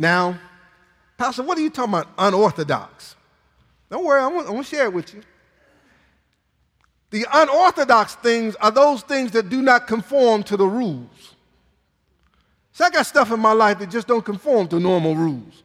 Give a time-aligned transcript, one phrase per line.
[0.00, 0.38] Now,
[1.18, 3.16] Pastor, what are you talking about unorthodox?
[3.90, 5.20] Don't worry, I'm going to share it with you.
[7.10, 11.34] The unorthodox things are those things that do not conform to the rules.
[12.72, 15.64] So I got stuff in my life that just don't conform to normal rules.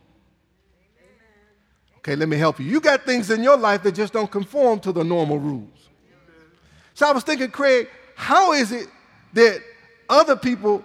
[1.99, 2.65] Okay, let me help you.
[2.65, 5.89] You got things in your life that just don't conform to the normal rules.
[6.93, 8.89] So I was thinking, Craig, how is it
[9.31, 9.61] that
[10.09, 10.83] other people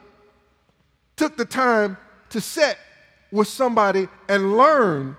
[1.16, 1.96] took the time
[2.28, 2.78] to sit
[3.32, 5.16] with somebody and learn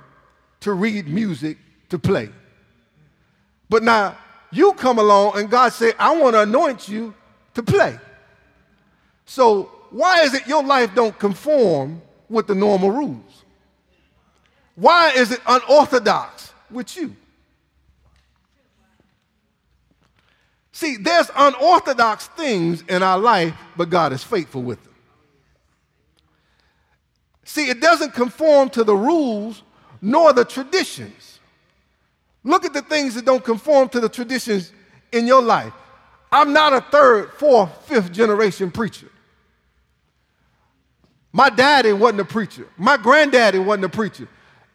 [0.61, 1.57] to read music
[1.89, 2.29] to play?
[3.69, 4.17] But now
[4.51, 7.13] you come along and God say, I want to anoint you
[7.53, 7.97] to play.
[9.25, 13.43] So why is it your life don't conform with the normal rules?
[14.75, 17.15] Why is it unorthodox with you?
[20.71, 24.90] See, there's unorthodox things in our life, but God is faithful with them.
[27.43, 29.63] See, it doesn't conform to the rules
[30.01, 31.39] nor the traditions.
[32.43, 34.71] Look at the things that don't conform to the traditions
[35.11, 35.73] in your life.
[36.31, 39.07] I'm not a third, fourth, fifth generation preacher.
[41.33, 42.67] My daddy wasn't a preacher.
[42.77, 44.27] My granddaddy wasn't a preacher.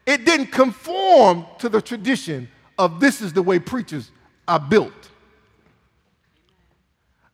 [0.06, 4.10] It didn't conform to the tradition of this is the way preachers
[4.46, 4.92] are built.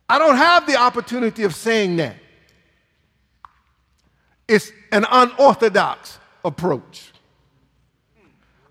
[0.08, 2.17] I don't have the opportunity of saying that.
[4.53, 7.11] It's an unorthodox approach.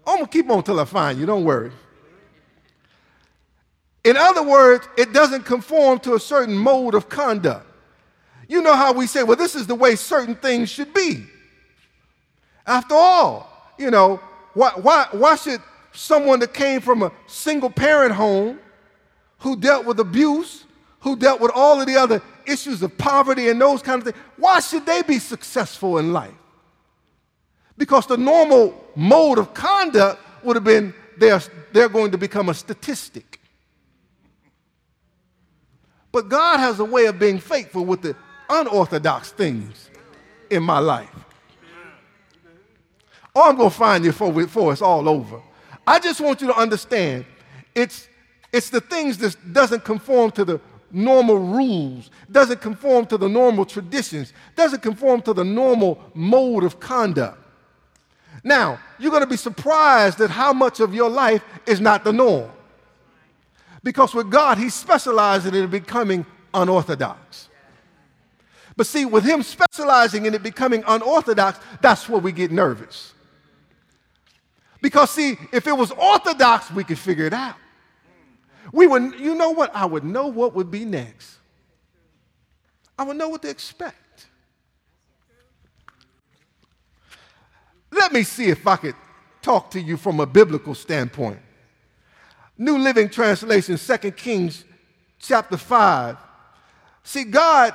[0.05, 1.71] I'm gonna keep on till I find you, don't worry.
[4.03, 7.65] In other words, it doesn't conform to a certain mode of conduct.
[8.47, 11.25] You know how we say, well, this is the way certain things should be.
[12.67, 14.19] After all, you know,
[14.53, 15.61] why, why, why should
[15.93, 18.59] someone that came from a single parent home
[19.39, 20.63] who dealt with abuse,
[20.99, 24.25] who dealt with all of the other issues of poverty and those kind of things,
[24.37, 26.33] why should they be successful in life?
[27.77, 31.41] Because the normal mode of conduct would have been they're,
[31.71, 33.39] they're going to become a statistic.
[36.11, 38.15] But God has a way of being faithful with the
[38.49, 39.89] unorthodox things
[40.49, 41.09] in my life.
[43.33, 45.41] Oh, I'm going to find you before, before it's all over.
[45.87, 47.25] I just want you to understand
[47.73, 48.09] it's,
[48.51, 50.59] it's the things that doesn't conform to the
[50.93, 56.79] normal rules, doesn't conform to the normal traditions, doesn't conform to the normal mode of
[56.79, 57.37] conduct.
[58.43, 62.13] Now, you're going to be surprised at how much of your life is not the
[62.13, 62.49] norm.
[63.83, 67.49] Because with God, He specializes in becoming unorthodox.
[68.75, 73.13] But see, with Him specializing in it becoming unorthodox, that's where we get nervous.
[74.81, 77.55] Because, see, if it was orthodox, we could figure it out.
[78.71, 79.75] We would, you know what?
[79.75, 81.37] I would know what would be next.
[82.97, 84.27] I would know what to expect.
[87.91, 88.95] Let me see if I could
[89.41, 91.39] talk to you from a biblical standpoint.
[92.57, 94.63] New Living Translation, 2 Kings
[95.19, 96.17] chapter 5.
[97.03, 97.73] See, God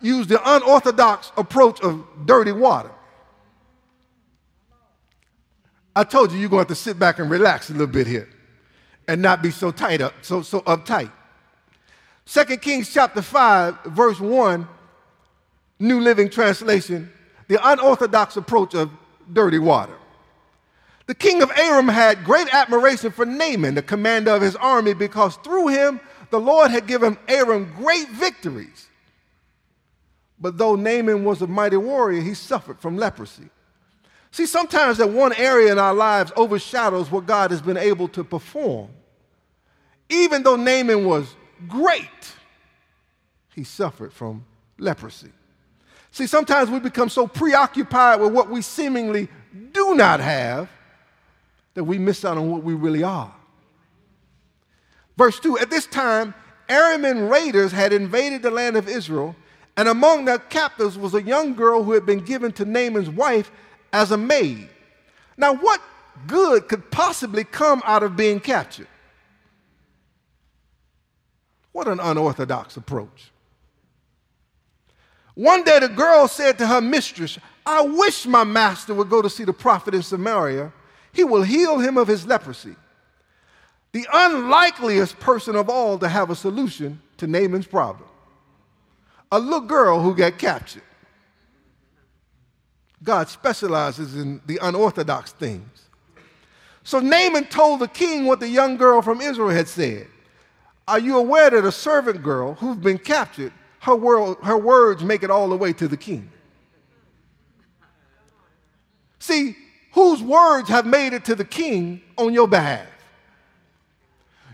[0.00, 2.90] used the unorthodox approach of dirty water.
[5.94, 8.06] I told you you're going to have to sit back and relax a little bit
[8.06, 8.28] here
[9.10, 11.10] and not be so tight up, so, so uptight.
[12.26, 14.68] 2 Kings chapter 5, verse 1,
[15.80, 17.10] New Living Translation,
[17.48, 18.88] the unorthodox approach of
[19.32, 19.96] dirty water.
[21.06, 25.34] The king of Aram had great admiration for Naaman, the commander of his army, because
[25.38, 25.98] through him
[26.30, 28.86] the Lord had given Aram great victories.
[30.38, 33.50] But though Naaman was a mighty warrior, he suffered from leprosy.
[34.30, 38.22] See, sometimes that one area in our lives overshadows what God has been able to
[38.22, 38.90] perform.
[40.10, 41.34] Even though Naaman was
[41.68, 42.34] great,
[43.54, 44.44] he suffered from
[44.78, 45.30] leprosy.
[46.10, 49.28] See, sometimes we become so preoccupied with what we seemingly
[49.72, 50.68] do not have
[51.74, 53.32] that we miss out on what we really are.
[55.16, 56.34] Verse 2 At this time,
[56.68, 59.36] Aramean raiders had invaded the land of Israel,
[59.76, 63.52] and among their captives was a young girl who had been given to Naaman's wife
[63.92, 64.68] as a maid.
[65.36, 65.80] Now, what
[66.26, 68.88] good could possibly come out of being captured?
[71.72, 73.30] What an unorthodox approach.
[75.34, 79.30] One day the girl said to her mistress, I wish my master would go to
[79.30, 80.72] see the prophet in Samaria.
[81.12, 82.76] He will heal him of his leprosy.
[83.92, 88.08] The unlikeliest person of all to have a solution to Naaman's problem.
[89.32, 90.82] A little girl who got captured.
[93.02, 95.86] God specializes in the unorthodox things.
[96.82, 100.06] So Naaman told the king what the young girl from Israel had said.
[100.88, 105.22] Are you aware that a servant girl who's been captured, her, world, her words make
[105.22, 106.30] it all the way to the king?
[109.18, 109.56] See,
[109.92, 112.86] whose words have made it to the king on your behalf?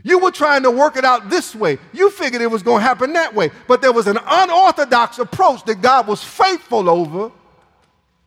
[0.07, 1.79] You were trying to work it out this way.
[1.93, 3.51] You figured it was going to happen that way.
[3.67, 7.33] But there was an unorthodox approach that God was faithful over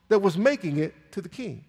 [0.10, 1.64] that was making it to the king.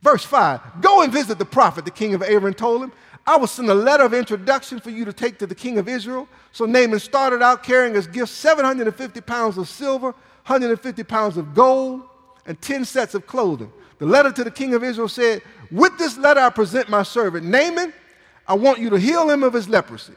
[0.00, 2.92] Verse 5 Go and visit the prophet, the king of Aram told him.
[3.28, 5.86] I will send a letter of introduction for you to take to the king of
[5.86, 6.26] Israel.
[6.50, 10.12] So Naaman started out carrying as gifts 750 pounds of silver,
[10.46, 12.04] 150 pounds of gold,
[12.46, 13.70] and 10 sets of clothing.
[13.98, 17.44] The letter to the king of Israel said, With this letter I present my servant
[17.44, 17.92] Naaman.
[18.46, 20.14] I want you to heal him of his leprosy.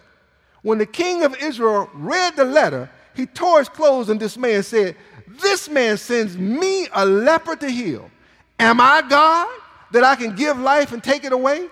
[0.62, 4.64] When the king of Israel read the letter, he tore his clothes in dismay and
[4.64, 4.96] said,
[5.28, 8.10] This man sends me a leper to heal.
[8.58, 9.50] Am I God
[9.92, 11.68] that I can give life and take it away?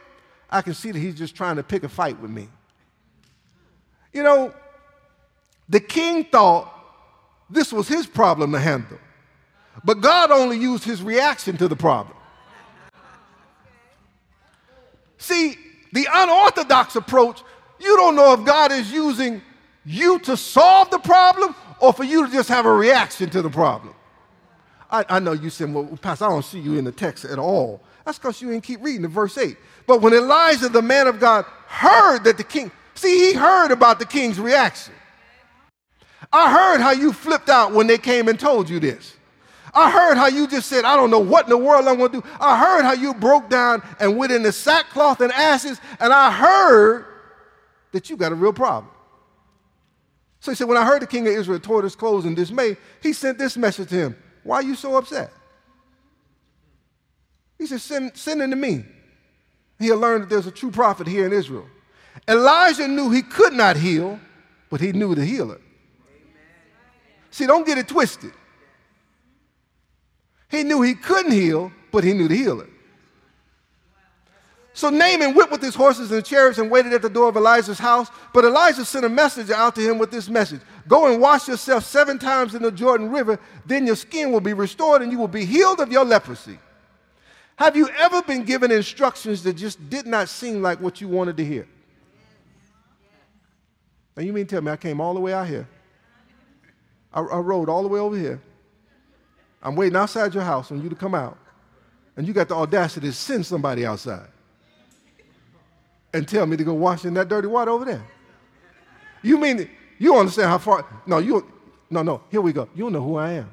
[0.50, 2.48] I can see that he's just trying to pick a fight with me.
[4.14, 4.54] You know,
[5.68, 6.74] the king thought
[7.50, 8.98] this was his problem to handle.
[9.84, 12.16] But God only used his reaction to the problem.
[15.18, 15.56] See,
[15.92, 17.44] the unorthodox approach,
[17.80, 19.42] you don't know if God is using
[19.86, 23.50] you to solve the problem or for you to just have a reaction to the
[23.50, 23.94] problem.
[24.92, 27.38] I, I know you said, well, Pastor, I don't see you in the text at
[27.38, 27.82] all.
[28.06, 29.56] That's because you didn't keep reading the verse 8.
[29.90, 33.98] But when Elijah, the man of God, heard that the king, see, he heard about
[33.98, 34.94] the king's reaction.
[36.32, 39.16] I heard how you flipped out when they came and told you this.
[39.74, 42.12] I heard how you just said, I don't know what in the world I'm going
[42.12, 42.28] to do.
[42.40, 47.08] I heard how you broke down and went into sackcloth and ashes, and I heard
[47.92, 48.92] that you got a real problem.
[50.40, 52.78] So he said, When I heard the king of Israel tore his clothes in dismay,
[53.02, 55.34] he sent this message to him Why are you so upset?
[57.58, 58.86] He said, Send, send him to me.
[59.80, 61.66] He'll learn that there's a true prophet here in Israel.
[62.28, 64.20] Elijah knew he could not heal,
[64.70, 65.60] but he knew the healer.
[67.32, 68.34] See, don't get it twisted.
[70.50, 72.68] He knew he couldn't heal, but he knew the healer.
[74.74, 77.80] So Naaman went with his horses and chariots and waited at the door of Elijah's
[77.80, 78.08] house.
[78.34, 81.84] But Elijah sent a messenger out to him with this message Go and wash yourself
[81.84, 85.28] seven times in the Jordan River, then your skin will be restored and you will
[85.28, 86.58] be healed of your leprosy.
[87.60, 91.36] Have you ever been given instructions that just did not seem like what you wanted
[91.36, 91.68] to hear?
[94.16, 95.68] And you mean tell me I came all the way out here?
[97.14, 98.42] I, I rode all the way over here.
[99.62, 101.38] I'm waiting outside your house on you to come out.
[102.16, 104.30] And you got the audacity to send somebody outside
[106.14, 108.04] and tell me to go wash in that dirty water over there.
[109.22, 110.86] You mean you understand how far?
[111.06, 111.46] No, you
[111.90, 112.70] no, no, here we go.
[112.74, 113.52] You know who I am.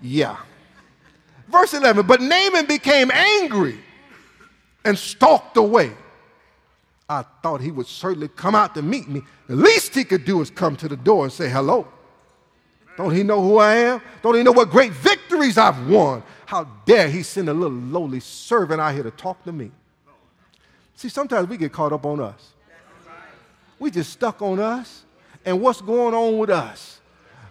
[0.00, 0.36] Yeah.
[1.48, 3.78] Verse 11, but Naaman became angry
[4.84, 5.92] and stalked away.
[7.08, 9.22] I thought he would certainly come out to meet me.
[9.46, 11.88] The least he could do is come to the door and say hello.
[12.98, 14.02] Don't he know who I am?
[14.22, 16.22] Don't he know what great victories I've won?
[16.46, 19.70] How dare he send a little lowly servant out here to talk to me?
[20.96, 22.52] See, sometimes we get caught up on us.
[23.78, 25.04] We just stuck on us
[25.44, 26.97] and what's going on with us.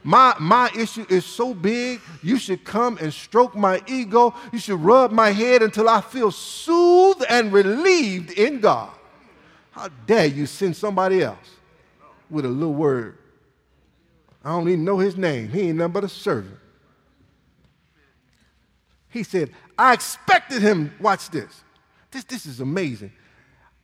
[0.07, 4.33] My, my issue is so big, you should come and stroke my ego.
[4.53, 8.89] You should rub my head until I feel soothed and relieved in God.
[9.71, 11.49] How dare you send somebody else
[12.29, 13.17] with a little word?
[14.45, 15.49] I don't even know his name.
[15.49, 16.57] He ain't nothing but a servant.
[19.09, 20.93] He said, I expected him.
[21.01, 21.65] Watch this.
[22.11, 23.11] This, this is amazing.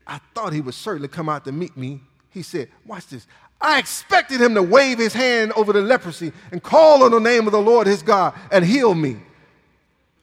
[0.08, 2.00] I thought he would certainly come out to meet me.
[2.30, 3.28] He said, Watch this.
[3.64, 7.48] I expected him to wave his hand over the leprosy and call on the name
[7.48, 9.16] of the Lord his God and heal me.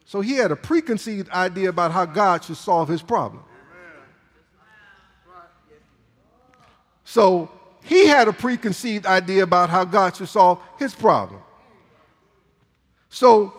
[0.05, 3.43] So he had a preconceived idea about how God should solve his problem.
[7.05, 7.51] So
[7.83, 11.41] he had a preconceived idea about how God should solve his problem.
[13.09, 13.55] So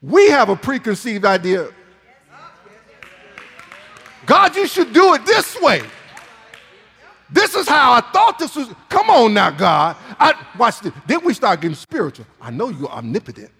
[0.00, 1.68] we have a preconceived idea.
[4.24, 5.82] God, you should do it this way.
[7.32, 8.68] This is how I thought this was.
[8.88, 9.96] Come on now, God.
[10.20, 10.92] I, watch this.
[11.06, 12.26] Then we start getting spiritual.
[12.40, 13.50] I know you're omnipotent.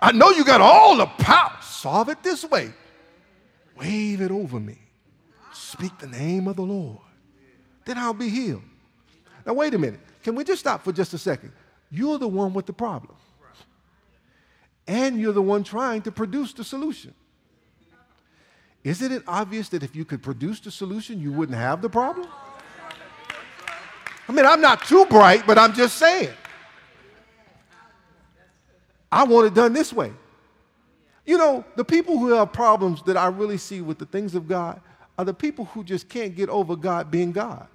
[0.00, 1.52] I know you got all the power.
[1.62, 2.72] Solve it this way.
[3.76, 4.78] Wave it over me.
[5.52, 6.98] Speak the name of the Lord
[7.86, 8.62] then I'll be healed.
[9.46, 10.00] Now, wait a minute.
[10.22, 11.52] Can we just stop for just a second?
[11.90, 13.14] You're the one with the problem.
[14.88, 17.14] And you're the one trying to produce the solution.
[18.86, 22.28] Isn't it obvious that if you could produce the solution, you wouldn't have the problem?
[24.28, 26.30] I mean, I'm not too bright, but I'm just saying.
[29.10, 30.12] I want it done this way.
[31.24, 34.46] You know, the people who have problems that I really see with the things of
[34.46, 34.80] God
[35.18, 37.66] are the people who just can't get over God being God.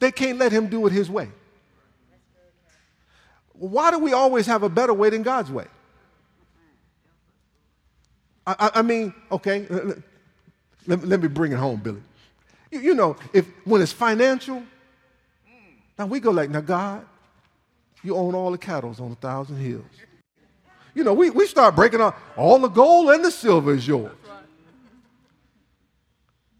[0.00, 1.28] They can't let him do it his way.
[3.52, 5.66] Why do we always have a better way than God's way?
[8.58, 9.66] I, I, mean, okay,
[10.86, 12.00] let, let, me bring it home, Billy.
[12.70, 14.62] You, you know, if when it's financial,
[15.98, 17.04] now we go like, now God,
[18.02, 19.84] you own all the cattle on a thousand hills.
[20.94, 24.12] You know, we, we start breaking up all the gold and the silver is yours.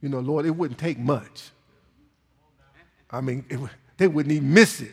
[0.03, 1.51] You know, Lord, it wouldn't take much.
[3.11, 3.59] I mean, it,
[3.97, 4.93] they wouldn't even miss it.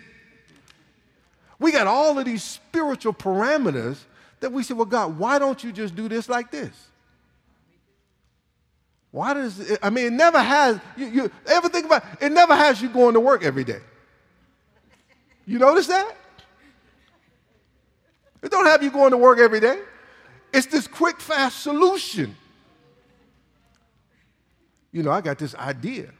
[1.59, 3.97] We got all of these spiritual parameters
[4.45, 6.69] that we say, well, God, why don't you just do this like this?
[9.09, 12.31] Why does it, I mean, it never has, you, you ever think about it, it
[12.31, 13.79] never has you going to work every day.
[15.47, 16.15] You notice that?
[18.43, 19.79] It don't have you going to work every day.
[20.53, 22.35] It's this quick, fast solution.
[24.91, 26.11] You know, I got this idea.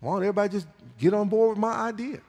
[0.00, 0.68] Why don't everybody just
[0.98, 2.20] get on board with my idea?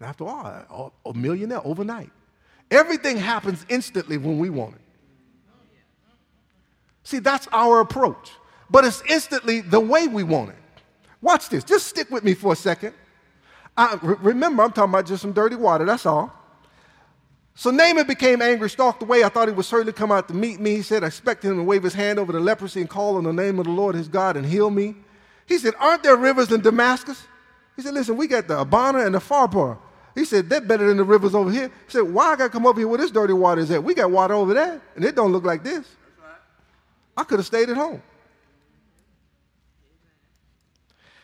[0.00, 2.12] And After all, a millionaire overnight.
[2.70, 4.80] Everything happens instantly when we want it.
[7.04, 8.32] See, that's our approach.
[8.68, 10.56] But it's instantly the way we want it.
[11.22, 11.62] Watch this.
[11.62, 12.94] Just stick with me for a second.
[13.76, 16.32] I, remember, I'm talking about just some dirty water, that's all.
[17.54, 19.24] So Naaman became angry, stalked away.
[19.24, 20.76] I thought he would certainly come out to meet me.
[20.76, 23.24] He said, I expected him to wave his hand over the leprosy and call on
[23.24, 24.94] the name of the Lord his God and heal me.
[25.46, 27.26] He said, Aren't there rivers in Damascus?
[27.74, 29.78] He said, Listen, we got the Abana and the Pharpar.
[30.16, 31.68] He said, they're better than the rivers over here.
[31.68, 33.84] He said, why I got to come over here where this dirty water is at?
[33.84, 35.86] We got water over there, and it don't look like this.
[37.14, 38.02] I could have stayed at home.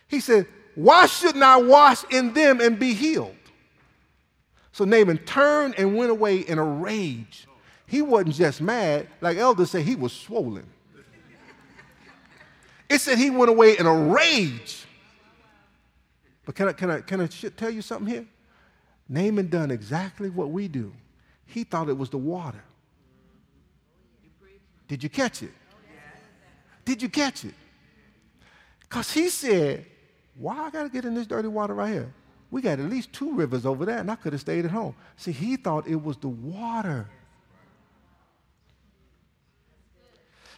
[0.08, 3.34] He said, why shouldn't I wash in them and be healed?
[4.72, 7.46] So Naaman turned and went away in a rage.
[7.86, 10.66] He wasn't just mad, like elders say, he was swollen.
[12.90, 14.84] It said he went away in a rage.
[16.44, 18.26] But can I, can I, can I tell you something here?
[19.08, 20.92] Naaman done exactly what we do.
[21.46, 22.62] He thought it was the water.
[24.88, 25.52] Did you catch it?
[26.84, 27.54] Did you catch it?
[28.80, 29.86] Because he said,
[30.36, 32.12] Why I got to get in this dirty water right here?
[32.50, 34.94] We got at least two rivers over there, and I could have stayed at home.
[35.16, 37.08] See, he thought it was the water.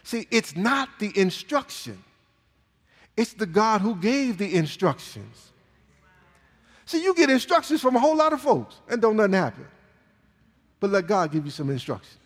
[0.03, 2.03] See, it's not the instruction,
[3.17, 5.51] it's the God who gave the instructions.
[6.85, 9.65] See, you get instructions from a whole lot of folks and don't nothing happen.
[10.79, 12.19] But let God give you some instructions.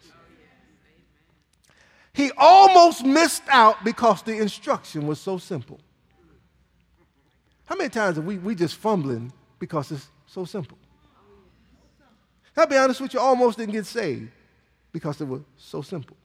[2.13, 5.80] He almost missed out because the instruction was so simple.
[7.66, 10.78] How many times are we, we just fumbling because it's so simple?
[12.58, 14.30] I'll be honest with you, almost didn't get saved
[14.92, 16.18] because it was so simple.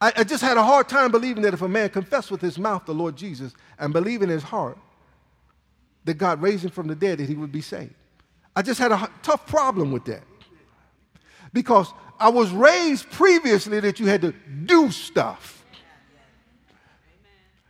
[0.00, 2.58] I, I just had a hard time believing that if a man confessed with his
[2.58, 4.78] mouth the Lord Jesus and believe in his heart
[6.08, 7.94] that God raised him from the dead, that he would be saved.
[8.56, 10.24] I just had a tough problem with that.
[11.52, 14.32] Because I was raised previously that you had to
[14.64, 15.64] do stuff.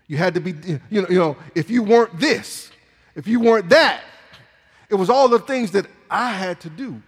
[0.07, 0.55] You had to be,
[0.89, 2.71] you know, you know, if you weren't this,
[3.17, 4.03] if you weren't that,
[4.89, 7.03] it was all the things that I had to do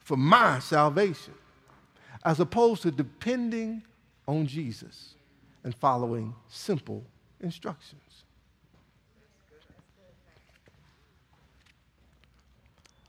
[0.00, 1.34] for my salvation,
[2.24, 3.82] as opposed to depending
[4.26, 5.14] on Jesus
[5.62, 7.04] and following simple
[7.40, 8.00] instructions.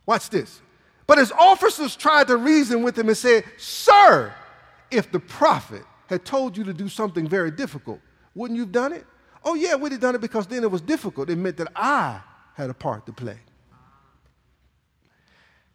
[0.05, 0.61] Watch this.
[1.07, 4.33] But his officers tried to reason with him and said, Sir,
[4.91, 7.99] if the prophet had told you to do something very difficult,
[8.35, 9.05] wouldn't you have done it?
[9.43, 11.29] Oh, yeah, we'd have done it because then it was difficult.
[11.29, 12.21] It meant that I
[12.55, 13.37] had a part to play.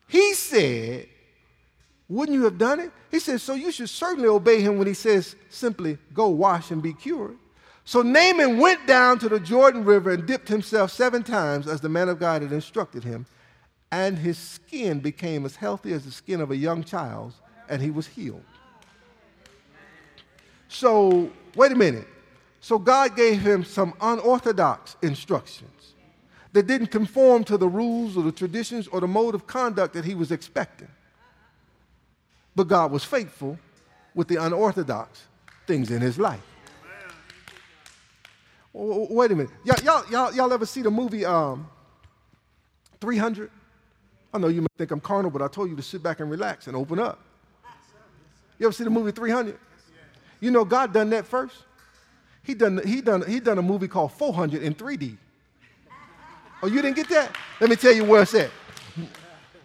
[0.07, 1.07] He said,
[2.09, 2.91] Wouldn't you have done it?
[3.11, 6.83] He said, So you should certainly obey him when he says simply, Go wash and
[6.83, 7.37] be cured.
[7.85, 11.89] So Naaman went down to the Jordan River and dipped himself seven times as the
[11.89, 13.27] man of God had instructed him
[13.91, 17.33] and his skin became as healthy as the skin of a young child,
[17.69, 18.45] and he was healed.
[20.69, 22.07] So, wait a minute.
[22.61, 25.95] So, God gave him some unorthodox instructions
[26.53, 30.05] that didn't conform to the rules or the traditions or the mode of conduct that
[30.05, 30.89] he was expecting.
[32.55, 33.59] But God was faithful
[34.15, 35.23] with the unorthodox
[35.67, 36.43] things in his life.
[38.73, 39.53] Wait a minute.
[39.65, 41.69] Y'all, y'all, y'all, ever see the movie um,
[43.01, 43.51] 300?
[44.39, 46.31] I know you may think I'm carnal, but I told you to sit back and
[46.31, 47.19] relax and open up.
[48.61, 49.59] You ever see the movie 300?
[50.39, 51.57] You know God done that first.
[52.45, 55.17] He done he done he done a movie called 400 in 3D.
[56.63, 57.37] Oh, you didn't get that?
[57.61, 58.51] Let me tell you where it's at.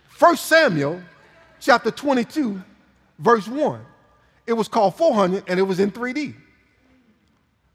[0.07, 1.01] First Samuel,
[1.59, 2.59] chapter 22,
[3.19, 3.79] verse 1.
[4.47, 6.33] It was called 400 and it was in 3D.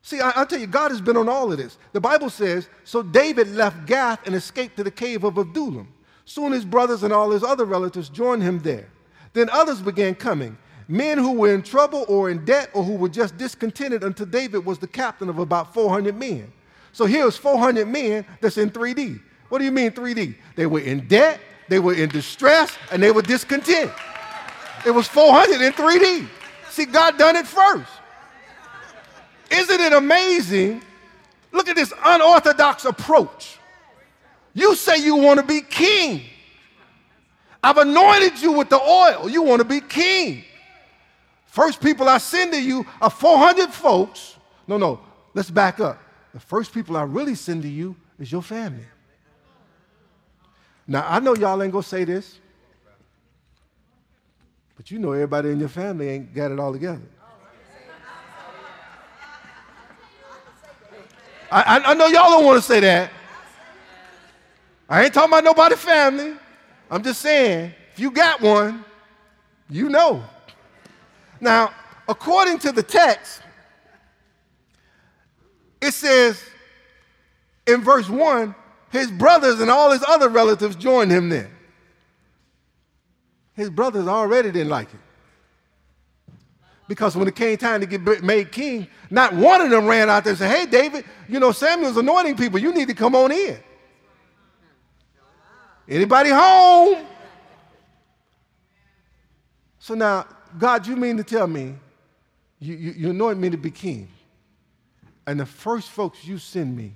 [0.03, 1.77] See, I, tell you, God has been on all of this.
[1.93, 5.93] The Bible says, so David left Gath and escaped to the cave of Adullam.
[6.29, 8.87] Soon his brothers and all his other relatives joined him there.
[9.33, 13.09] Then others began coming, men who were in trouble or in debt or who were
[13.09, 16.53] just discontented until David was the captain of about 400 men.
[16.93, 19.19] So here's 400 men that's in 3D.
[19.49, 20.35] What do you mean 3D?
[20.55, 23.91] They were in debt, they were in distress, and they were discontent.
[24.85, 26.29] It was 400 in 3D.
[26.69, 27.91] See, God done it first.
[29.51, 30.83] Isn't it amazing?
[31.53, 33.58] Look at this unorthodox approach.
[34.59, 36.23] You say you want to be king.
[37.63, 39.31] I've anointed you with the oil.
[39.31, 40.43] You want to be king.
[41.47, 44.35] First people I send to you are 400 folks.
[44.67, 45.01] No, no,
[45.33, 46.03] let's back up.
[46.35, 48.85] The first people I really send to you is your family.
[50.89, 52.41] Now, I know y'all ain't going to say this,
[54.77, 57.03] but you know everybody in your family ain't got it all together.
[61.51, 63.11] I, I, know y'all don't want to say that.
[64.89, 66.35] I ain't talking about nobody family.
[66.91, 68.85] I'm just saying, if you got one,
[69.69, 70.25] you know.
[71.41, 71.73] Now,
[72.09, 73.43] according to the text,
[75.81, 76.43] it says
[77.67, 78.55] in verse 1
[78.91, 81.51] his brothers and all his other relatives joined him there.
[83.55, 85.01] His brothers already didn't like it.
[86.87, 90.25] Because when it came time to get made king, not one of them ran out
[90.25, 92.59] there and said, Hey, David, you know, Samuel's anointing people.
[92.59, 93.59] You need to come on in.
[95.89, 97.07] Anybody home?
[99.79, 100.27] So now,
[100.59, 101.75] God, you mean to tell me
[102.61, 104.09] you, you, you anoint me to be king,
[105.27, 106.93] and the first folks you send me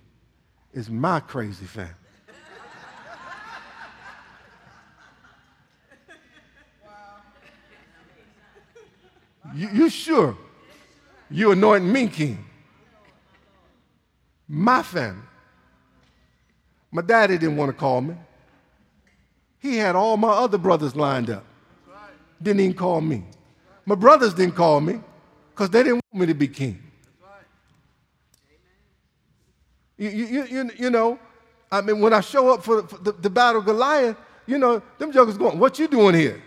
[0.73, 1.95] is my crazy family.
[9.55, 10.35] You, you sure
[11.31, 12.43] you anoint me king?
[14.49, 15.21] My family.
[16.91, 18.15] My daddy didn't want to call me.
[19.63, 21.45] He had all my other brothers lined up.
[22.43, 23.23] Didn't even call me.
[23.87, 25.01] My brothers didn't call me
[25.51, 26.83] because they didn't want me to be king.
[29.97, 31.17] You, you, you, you know,
[31.71, 34.83] I mean, when I show up for, for the, the battle of Goliath, you know,
[34.99, 36.43] them jokers going, what you doing here?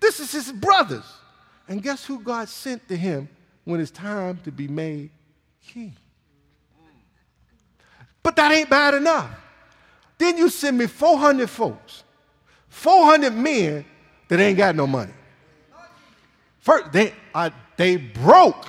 [0.00, 1.04] This is his brothers.
[1.68, 3.28] And guess who God sent to him
[3.62, 5.10] when it's time to be made
[5.64, 5.94] king?
[8.20, 9.30] But that ain't bad enough.
[10.18, 12.04] Then you send me 400 folks,
[12.68, 13.84] 400 men
[14.28, 15.12] that ain't got no money.
[16.60, 17.12] First, they,
[17.76, 18.66] they broke.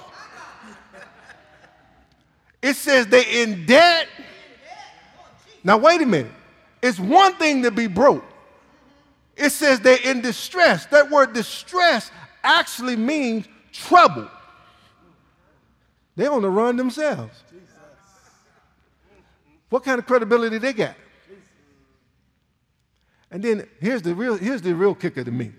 [2.62, 4.08] It says they in debt.
[5.63, 6.31] Now, wait a minute.
[6.81, 8.25] It's one thing to be broke.
[9.36, 10.86] It says they're in distress.
[10.88, 12.12] That word distress
[12.43, 14.29] actually means trouble.
[16.15, 17.43] They're on the run themselves.
[19.69, 20.95] What kind of credibility they got?
[23.31, 25.51] And then here's the real, here's the real kicker to me.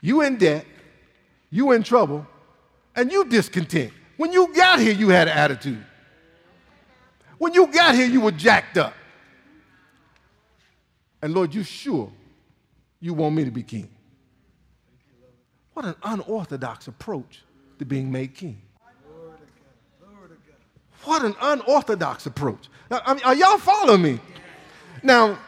[0.00, 0.66] You in debt,
[1.50, 2.26] you in trouble,
[2.94, 3.92] and you discontent.
[4.16, 5.84] When you got here, you had an attitude.
[7.38, 8.94] When you got here, you were jacked up.
[11.22, 12.12] And Lord, you sure
[13.00, 13.90] you want me to be king?
[15.74, 17.42] What an unorthodox approach
[17.78, 18.62] to being made king.
[21.04, 22.68] What an unorthodox approach.
[22.90, 24.20] Now, I mean, are y'all following me?
[25.02, 25.38] Now,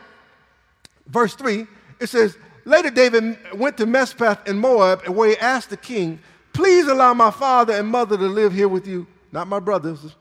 [1.09, 1.67] verse 3,
[2.01, 6.21] it says, Later David went to Mizpeh in Moab, and where he asked the king,
[6.53, 9.07] Please allow my father and mother to live here with you.
[9.31, 10.17] Not my brothers,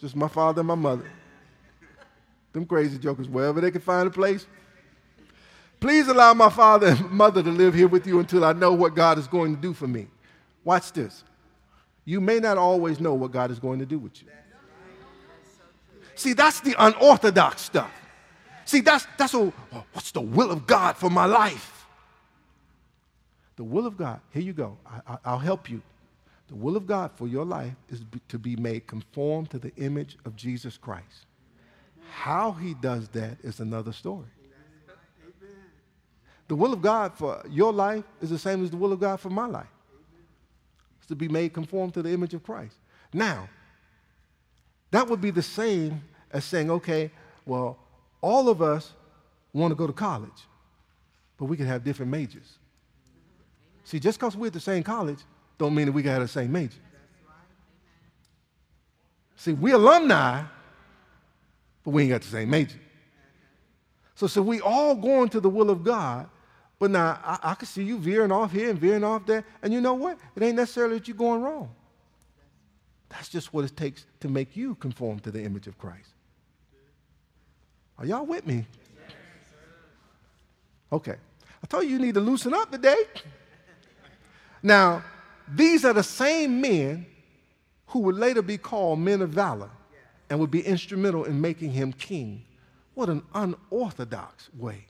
[0.00, 1.04] just my father and my mother.
[2.52, 4.46] Them crazy jokers, wherever they can find a place.
[5.80, 8.94] Please allow my father and mother to live here with you until I know what
[8.94, 10.06] God is going to do for me.
[10.64, 11.24] Watch this.
[12.04, 14.28] You may not always know what God is going to do with you.
[16.14, 17.90] See, that's the unorthodox stuff.
[18.64, 19.46] See, that's, that's a,
[19.92, 21.86] what's the will of God for my life?
[23.56, 24.78] The will of God, here you go,
[25.24, 25.82] I, will help you.
[26.48, 30.16] The will of God for your life is to be made conform to the image
[30.24, 31.26] of Jesus Christ.
[32.10, 34.26] How he does that is another story.
[36.48, 39.20] The will of God for your life is the same as the will of God
[39.20, 39.66] for my life.
[40.98, 42.76] It's to be made conform to the image of Christ.
[43.12, 43.48] Now,
[44.90, 47.10] that would be the same as saying, okay,
[47.46, 47.78] well,
[48.22, 48.92] all of us
[49.52, 50.30] want to go to college,
[51.36, 52.58] but we can have different majors.
[53.84, 55.18] See, just because we're at the same college,
[55.58, 56.78] don't mean that we have the same major.
[59.36, 60.44] See, we alumni,
[61.84, 62.78] but we ain't got the same major.
[64.14, 66.28] So, so we all going to the will of God,
[66.78, 69.44] but now I, I can see you veering off here and veering off there.
[69.62, 70.18] And you know what?
[70.36, 71.74] It ain't necessarily that you're going wrong.
[73.08, 76.11] That's just what it takes to make you conform to the image of Christ.
[77.98, 78.66] Are y'all with me?
[80.92, 81.16] Okay.
[81.62, 82.96] I told you you need to loosen up today.
[84.62, 85.02] Now,
[85.48, 87.06] these are the same men
[87.86, 89.70] who would later be called men of valor
[90.30, 92.44] and would be instrumental in making him king.
[92.94, 94.86] What an unorthodox way.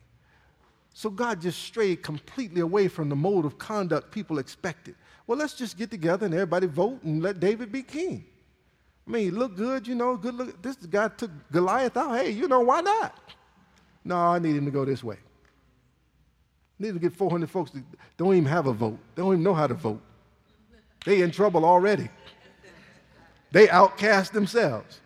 [0.94, 4.94] So God just strayed completely away from the mode of conduct people expected.
[5.26, 8.24] Well, let's just get together and everybody vote and let David be king.
[9.06, 10.62] I mean, look good, you know, good look.
[10.62, 12.16] This guy took Goliath out.
[12.16, 13.18] Hey, you know, why not?
[14.04, 15.16] No, I need him to go this way.
[15.16, 17.82] I need to get 400 folks that
[18.16, 18.98] don't even have a vote.
[19.14, 20.00] They don't even know how to vote.
[21.04, 22.08] They in trouble already.
[23.50, 25.00] They outcast themselves.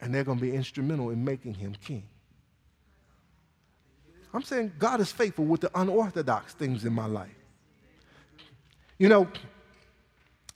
[0.00, 2.04] And they're going to be instrumental in making him king.
[4.32, 7.34] I'm saying God is faithful with the unorthodox things in my life.
[8.98, 9.28] You know,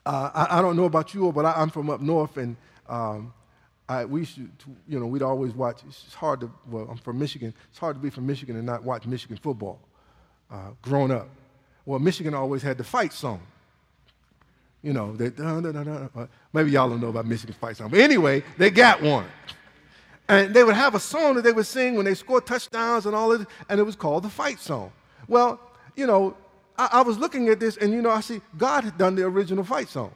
[0.05, 2.57] uh, I, I, don't know about you, but I, am from up north, and
[2.88, 3.33] um,
[3.88, 4.27] I, we
[4.88, 5.83] you know, we'd always watch.
[5.87, 7.55] It's hard to, well, I'm from Michigan.
[7.71, 9.81] It's hard to be from Michigan and not watch Michigan football
[10.51, 11.29] uh, growing up.
[11.85, 13.41] Well, Michigan always had the fight song.
[14.83, 18.71] You know, they, dun, maybe y'all don't know about Michigan fight song, but anyway, they
[18.71, 19.27] got one.
[20.29, 23.15] And they would have a song that they would sing when they scored touchdowns and
[23.15, 24.91] all of this, and it was called the fight song.
[25.29, 25.61] Well,
[25.95, 26.37] you know,
[26.78, 29.24] I, I was looking at this, and you know, I see God had done the
[29.24, 30.12] original fight song.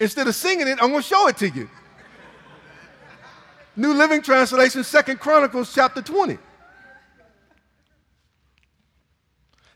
[0.00, 1.68] Instead of singing it, I'm going to show it to you.
[3.76, 6.38] New Living Translation, Second Chronicles, chapter 20.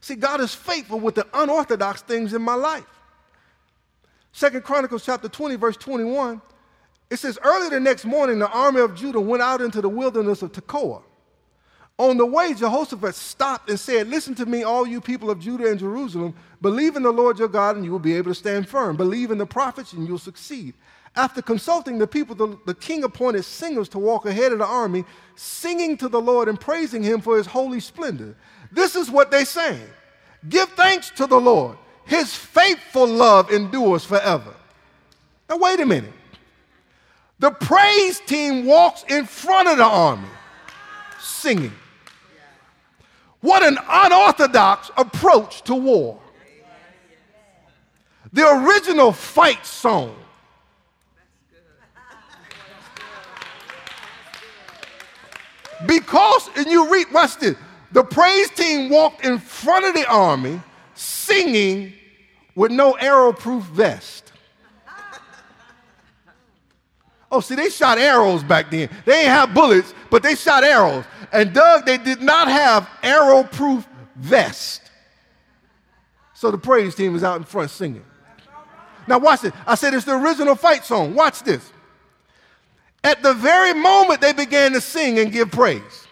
[0.01, 2.87] See, God is faithful with the unorthodox things in my life.
[4.33, 6.41] Second Chronicles chapter 20, verse 21,
[7.11, 10.43] it says, Early the next morning, the army of Judah went out into the wilderness
[10.43, 11.03] of Tekoa.
[11.99, 15.69] On the way, Jehoshaphat stopped and said, Listen to me, all you people of Judah
[15.69, 16.35] and Jerusalem.
[16.63, 18.97] Believe in the Lord your God, and you will be able to stand firm.
[18.97, 20.75] Believe in the prophets, and you'll succeed.
[21.17, 25.05] After consulting the people, the, the king appointed singers to walk ahead of the army,
[25.35, 28.37] singing to the Lord and praising him for his holy splendor.
[28.71, 29.81] This is what they sang
[30.49, 31.77] Give thanks to the Lord
[32.09, 34.55] his faithful love endures forever.
[35.49, 36.13] Now, wait a minute.
[37.39, 40.29] The praise team walks in front of the army
[41.21, 41.73] singing.
[43.41, 46.21] What an unorthodox approach to war.
[48.33, 50.15] The original fight song.
[55.87, 57.57] Because, and you read, watch this,
[57.93, 60.61] the praise team walked in front of the army
[60.95, 61.93] singing
[62.57, 64.33] with no arrow-proof vest.
[67.31, 68.89] Oh, see, they shot arrows back then.
[69.05, 71.05] They ain't have bullets, but they shot arrows.
[71.33, 73.87] And Doug, they did not have arrow-proof
[74.17, 74.83] vest.
[76.35, 78.05] So the praise team was out in front singing.
[79.07, 79.53] Now watch this.
[79.67, 81.15] I said it's the original fight song.
[81.15, 81.73] Watch this.
[83.05, 86.07] At the very moment they began to sing and give praise,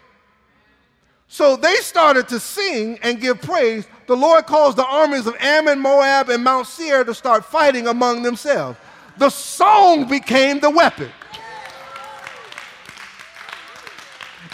[1.29, 3.87] so they started to sing and give praise.
[4.07, 8.23] The Lord caused the armies of Ammon, Moab, and Mount Seir to start fighting among
[8.23, 8.79] themselves.
[9.19, 11.11] The song became the weapon.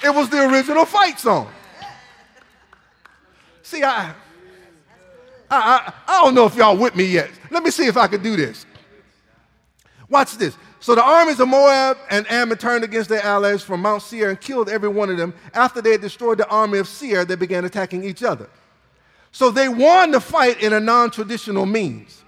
[0.05, 1.49] It was the original fight song.
[3.63, 4.13] See, I,
[5.51, 7.31] I, I, I don't know if y'all with me yet.
[7.51, 8.67] Let me see if I can do this.
[10.09, 10.57] Watch this.
[10.81, 14.41] So the armies of Moab and Ammon turned against their allies from Mount Seir and
[14.41, 15.33] killed every one of them.
[15.55, 18.51] After they had destroyed the army of Seir, they began attacking each other.
[19.31, 22.23] So they won the fight in a non traditional means.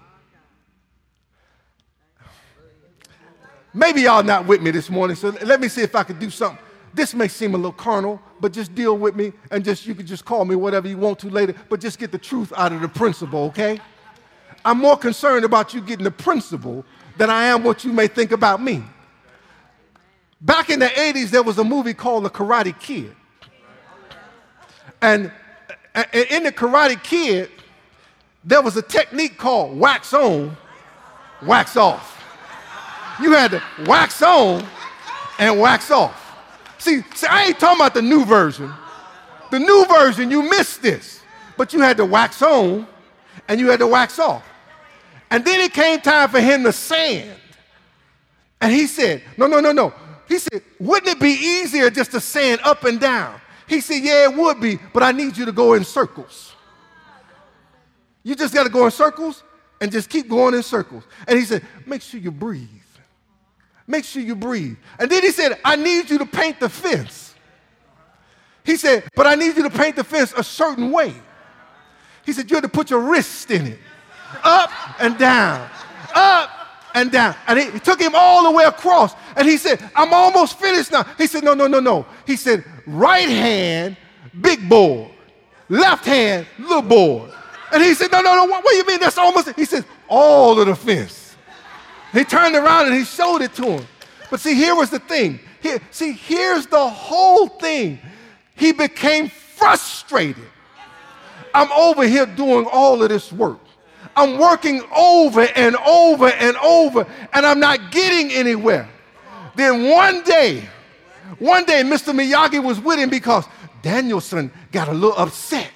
[3.73, 6.29] Maybe y'all not with me this morning, so let me see if I can do
[6.29, 6.64] something.
[6.95, 10.07] This may seem a little carnal, but just deal with me and just you can
[10.07, 12.79] just call me whatever you want to later, but just get the truth out of
[12.79, 13.81] the principle, okay?
[14.63, 16.85] I'm more concerned about you getting the principle
[17.17, 18.81] than I am what you may think about me.
[20.39, 23.13] Back in the 80s, there was a movie called The Karate Kid.
[25.01, 25.31] And
[26.13, 27.51] in The Karate Kid,
[28.43, 30.55] there was a technique called wax on,
[31.41, 32.23] wax off.
[33.21, 34.65] You had to wax on
[35.39, 36.24] and wax off.
[36.85, 38.71] See, see, I ain't talking about the new version.
[39.49, 41.19] The new version, you missed this.
[41.57, 42.85] But you had to wax on
[43.47, 44.47] and you had to wax off.
[45.31, 47.31] And then it came time for him to sand.
[48.61, 49.93] And he said, No, no, no, no.
[50.27, 53.41] He said, Wouldn't it be easier just to sand up and down?
[53.67, 56.53] He said, Yeah, it would be, but I need you to go in circles.
[58.21, 59.41] You just got to go in circles
[59.81, 61.03] and just keep going in circles.
[61.27, 62.69] And he said, Make sure you breathe.
[63.87, 64.77] Make sure you breathe.
[64.99, 67.35] And then he said, I need you to paint the fence.
[68.63, 71.13] He said, But I need you to paint the fence a certain way.
[72.25, 73.79] He said, You had to put your wrist in it.
[74.43, 75.69] Up and down.
[76.15, 76.49] Up
[76.95, 77.35] and down.
[77.47, 79.13] And he, he took him all the way across.
[79.35, 81.03] And he said, I'm almost finished now.
[81.17, 82.07] He said, No, no, no, no.
[82.25, 83.97] He said, Right hand,
[84.41, 85.11] big board.
[85.69, 87.31] Left hand, little board.
[87.71, 88.45] And he said, No, no, no.
[88.45, 88.99] What, what do you mean?
[88.99, 89.55] That's almost.
[89.55, 91.24] He said, All of the fence.
[92.15, 93.85] He turned around and he showed it to him.
[94.31, 95.39] But see, here was the thing.
[95.61, 97.99] Here, see, here's the whole thing.
[98.55, 100.47] He became frustrated.
[101.53, 103.59] I'm over here doing all of this work.
[104.15, 108.89] I'm working over and over and over, and I'm not getting anywhere.
[109.55, 110.63] Then one day,
[111.39, 112.13] one day, Mr.
[112.13, 113.45] Miyagi was with him because
[113.81, 115.69] Daniel-san got a little upset.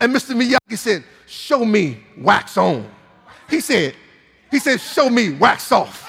[0.00, 0.34] And Mr.
[0.34, 2.86] Miyagi said, Show me wax on.
[3.48, 3.94] He said,
[4.50, 6.06] He said, Show me wax off.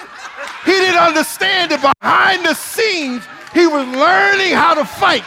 [0.65, 3.23] He didn't understand that behind the scenes,
[3.53, 5.25] he was learning how to fight.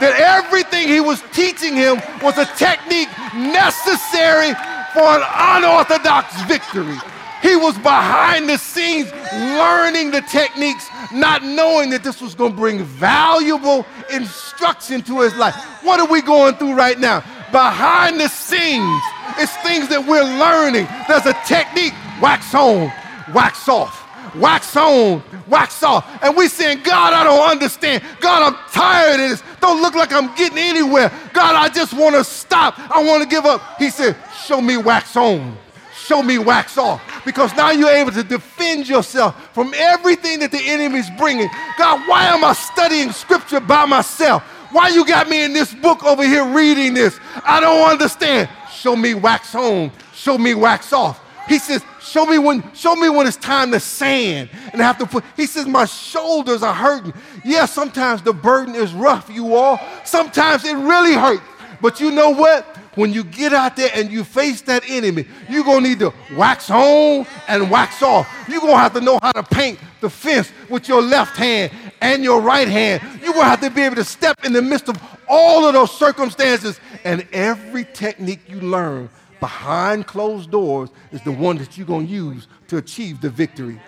[0.00, 4.54] That everything he was teaching him was a technique necessary
[4.94, 5.24] for an
[5.60, 6.96] unorthodox victory.
[7.42, 12.56] He was behind the scenes learning the techniques, not knowing that this was going to
[12.56, 15.54] bring valuable instruction to his life.
[15.82, 17.20] What are we going through right now?
[17.52, 19.02] Behind the scenes,
[19.38, 20.86] it's things that we're learning.
[21.08, 22.92] There's a technique wax on,
[23.32, 24.00] wax off
[24.34, 26.06] wax on, wax off.
[26.22, 28.02] And we saying, God, I don't understand.
[28.20, 29.42] God, I'm tired of this.
[29.60, 31.10] Don't look like I'm getting anywhere.
[31.32, 32.78] God, I just want to stop.
[32.90, 33.62] I want to give up.
[33.78, 35.56] He said, Show me wax on.
[35.94, 37.00] Show me wax off.
[37.24, 41.48] Because now you're able to defend yourself from everything that the enemy's bringing.
[41.78, 44.42] God, why am I studying scripture by myself?
[44.72, 47.18] Why you got me in this book over here reading this?
[47.44, 48.48] I don't understand.
[48.72, 49.90] Show me wax on.
[50.14, 51.20] Show me wax off.
[51.48, 54.98] He says, show me when, show me when it's time to sand and I have
[54.98, 57.14] to put, he says, my shoulders are hurting.
[57.44, 59.80] Yeah, sometimes the burden is rough, you all.
[60.04, 61.42] Sometimes it really hurts.
[61.80, 62.76] But you know what?
[62.96, 66.70] When you get out there and you face that enemy, you're gonna need to wax
[66.70, 68.28] on and wax off.
[68.48, 72.24] You're gonna have to know how to paint the fence with your left hand and
[72.24, 73.02] your right hand.
[73.22, 75.96] You're gonna have to be able to step in the midst of all of those
[75.96, 79.08] circumstances and every technique you learn
[79.40, 83.80] behind closed doors is the one that you're going to use to achieve the victory.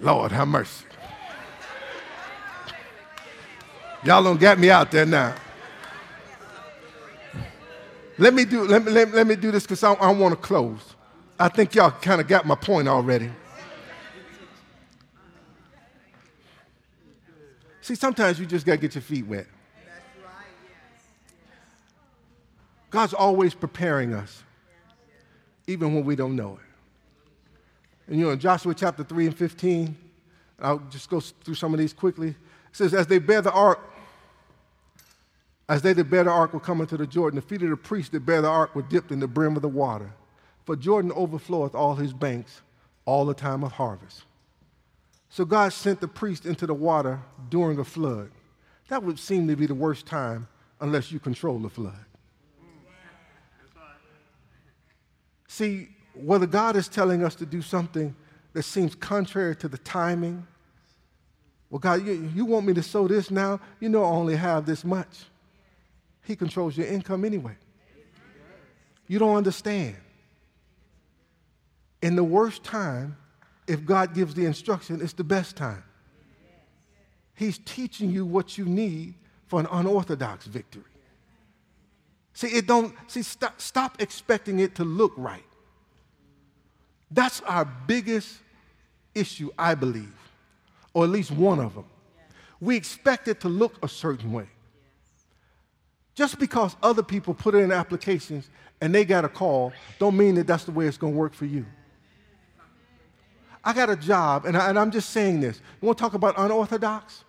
[0.00, 0.84] Lord, have mercy.
[4.04, 5.34] Y'all don't get me out there now.
[8.16, 10.40] Let me do, let me, let, let me do this because I, I want to
[10.40, 10.94] close.
[11.38, 13.30] I think y'all kind of got my point already.
[17.88, 19.46] See, sometimes you just got to get your feet wet.
[22.90, 24.42] God's always preparing us,
[25.66, 28.10] even when we don't know it.
[28.10, 29.96] And you know, in Joshua chapter 3 and 15,
[30.60, 32.28] I'll just go through some of these quickly.
[32.28, 32.36] It
[32.72, 33.80] says, As they bear the ark,
[35.66, 37.76] as they that bear the ark were coming to the Jordan, the feet of the
[37.78, 40.12] priests that bear the ark were dipped in the brim of the water.
[40.66, 42.60] For Jordan overfloweth all his banks
[43.06, 44.24] all the time of harvest.
[45.38, 48.32] So God sent the priest into the water during a flood.
[48.88, 50.48] That would seem to be the worst time
[50.80, 52.04] unless you control the flood.
[55.46, 58.16] See, whether God is telling us to do something
[58.52, 60.44] that seems contrary to the timing,
[61.70, 63.60] well, God, you, you want me to sow this now?
[63.78, 65.26] You know I only have this much.
[66.24, 67.54] He controls your income anyway.
[69.06, 69.94] You don't understand.
[72.02, 73.16] In the worst time,
[73.68, 75.84] if God gives the instruction, it's the best time.
[77.34, 79.14] He's teaching you what you need
[79.46, 80.82] for an unorthodox victory.
[82.32, 85.44] See, it don't see stop, stop expecting it to look right.
[87.10, 88.38] That's our biggest
[89.14, 90.14] issue, I believe,
[90.94, 91.84] or at least one of them.
[92.60, 94.48] We expect it to look a certain way.
[96.14, 98.50] Just because other people put in applications
[98.80, 101.34] and they got a call, don't mean that that's the way it's going to work
[101.34, 101.64] for you.
[103.68, 105.60] I got a job, and, I, I'm just saying this.
[105.82, 107.24] You want to talk about unorthodox?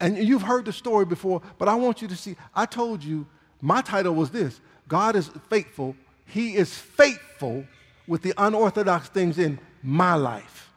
[0.00, 2.34] And you've heard the story before, but I want you to see.
[2.56, 3.24] I told you
[3.60, 5.94] my title was this God is faithful.
[6.24, 7.64] He is faithful
[8.08, 10.72] with the unorthodox things in my life.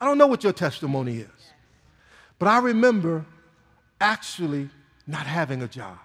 [0.00, 1.52] I don't know what your testimony is,
[2.38, 3.26] but I remember
[4.00, 4.70] actually
[5.06, 5.98] not having a job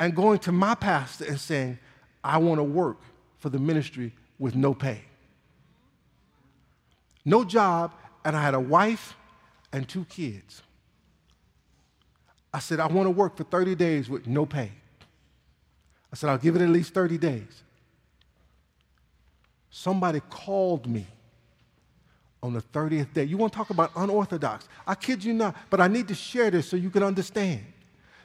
[0.00, 1.78] and going to my pastor and saying,
[2.24, 2.98] I want to work
[3.38, 5.02] for the ministry with no pay.
[7.24, 7.92] No job,
[8.24, 9.16] and I had a wife
[9.72, 10.62] and two kids.
[12.52, 14.72] I said, I want to work for 30 days with no pay.
[16.12, 17.62] I said, I'll give it at least 30 days.
[19.70, 21.06] Somebody called me
[22.42, 23.24] on the 30th day.
[23.24, 24.68] You want to talk about unorthodox?
[24.86, 27.64] I kid you not, but I need to share this so you can understand.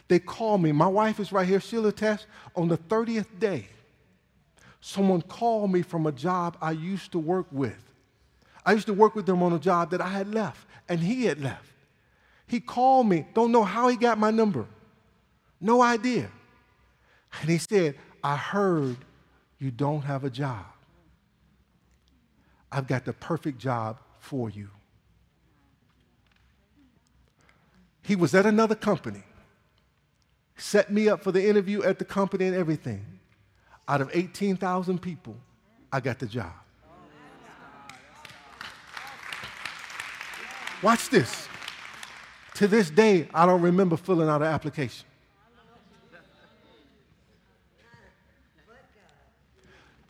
[0.08, 0.72] They called me.
[0.72, 1.60] My wife is right here.
[1.60, 2.28] She'll attest.
[2.56, 3.68] On the 30th day,
[4.86, 7.94] someone called me from a job I used to work with.
[8.66, 11.24] I used to work with them on a job that I had left, and he
[11.24, 11.72] had left.
[12.48, 13.26] He called me.
[13.34, 14.66] Don't know how he got my number.
[15.62, 16.30] No idea.
[17.40, 18.98] And he said, I heard
[19.58, 20.66] you don't have a job.
[22.70, 24.70] I've got the perfect job for you.
[28.02, 29.24] He was at another company,
[30.58, 33.06] set me up for the interview at the company and everything.
[33.88, 35.36] Out of 18,000 people,
[35.92, 36.52] I got the job.
[40.82, 41.48] Watch this.
[42.56, 45.06] To this day, I don't remember filling out an application.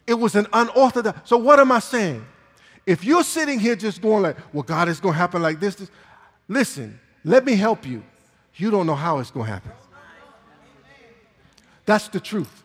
[0.06, 1.30] It was an unorthodox.
[1.30, 2.26] So, what am I saying?
[2.86, 5.76] If you're sitting here just going like, well, God, it's going to happen like this,
[5.76, 5.90] this,
[6.50, 8.04] listen, let me help you.
[8.56, 9.72] You don't know how it's going to happen.
[11.86, 12.63] That's the truth.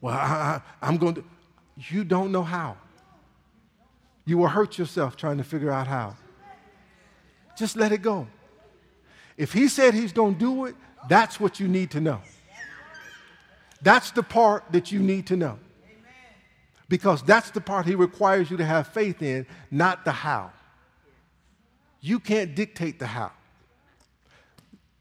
[0.00, 1.24] Well, I, am going to,
[1.76, 2.76] you don't know how.
[4.24, 6.16] You will hurt yourself trying to figure out how.
[7.56, 8.28] Just let it go.
[9.36, 10.76] If he said he's going to do it,
[11.08, 12.20] that's what you need to know.
[13.80, 15.58] That's the part that you need to know
[16.88, 20.50] because that's the part he requires you to have faith in, not the how.
[22.00, 23.32] You can't dictate the how.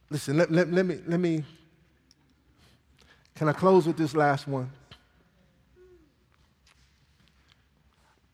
[0.10, 1.43] Listen, let, let, let, me, let me,
[3.36, 4.71] can I close with this last one?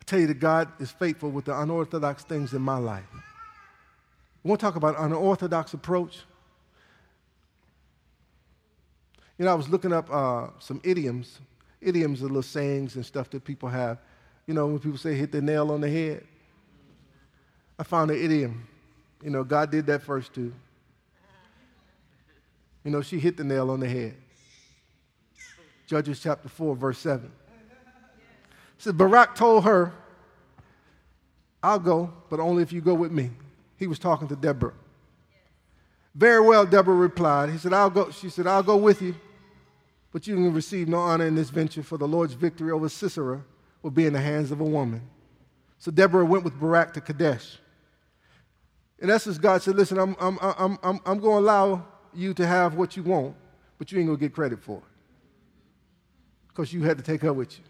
[0.04, 3.06] I tell you that God is faithful with the unorthodox things in my life.
[4.44, 6.20] We want to talk about unorthodox approach.
[9.38, 11.40] You know, I was looking up uh, some idioms
[11.80, 13.98] idioms are little sayings and stuff that people have.
[14.46, 16.26] You know, when people say hit the nail on the head,
[17.80, 18.68] I found an idiom.
[19.24, 20.54] You know, God did that first too.
[22.84, 24.16] You know, she hit the nail on the head.
[25.88, 27.32] Judges chapter 4, verse 7.
[28.78, 29.94] Says, Barak told her,
[31.62, 33.32] I'll go, but only if you go with me.
[33.78, 34.74] He was talking to Deborah.
[36.16, 37.50] Very well, Deborah replied.
[37.50, 38.12] He said, I'll go.
[38.12, 39.16] She said, I'll go with you.
[40.12, 43.44] But you can receive no honor in this venture, for the Lord's victory over Sisera
[43.82, 45.02] will be in the hands of a woman.
[45.80, 47.58] So Deborah went with Barak to Kadesh.
[49.00, 52.46] In essence, God said, Listen, I'm, I'm, I'm, I'm, I'm going to allow you to
[52.46, 53.36] have what you want,
[53.78, 54.84] but you ain't going to get credit for it.
[56.48, 57.66] Because you had to take her with you.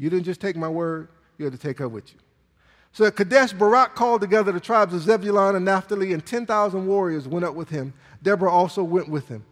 [0.00, 2.18] You didn't just take my word, you had to take her with you.
[2.92, 7.28] So at Kadesh, Barak called together the tribes of Zebulun and Naphtali, and 10,000 warriors
[7.28, 7.92] went up with him.
[8.22, 9.44] Deborah also went with him.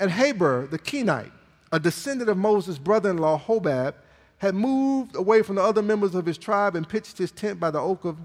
[0.00, 1.30] And Heber, the Kenite,
[1.70, 3.94] a descendant of Moses' brother in law, Hobab,
[4.38, 7.70] had moved away from the other members of his tribe and pitched his tent by
[7.70, 8.18] the oak of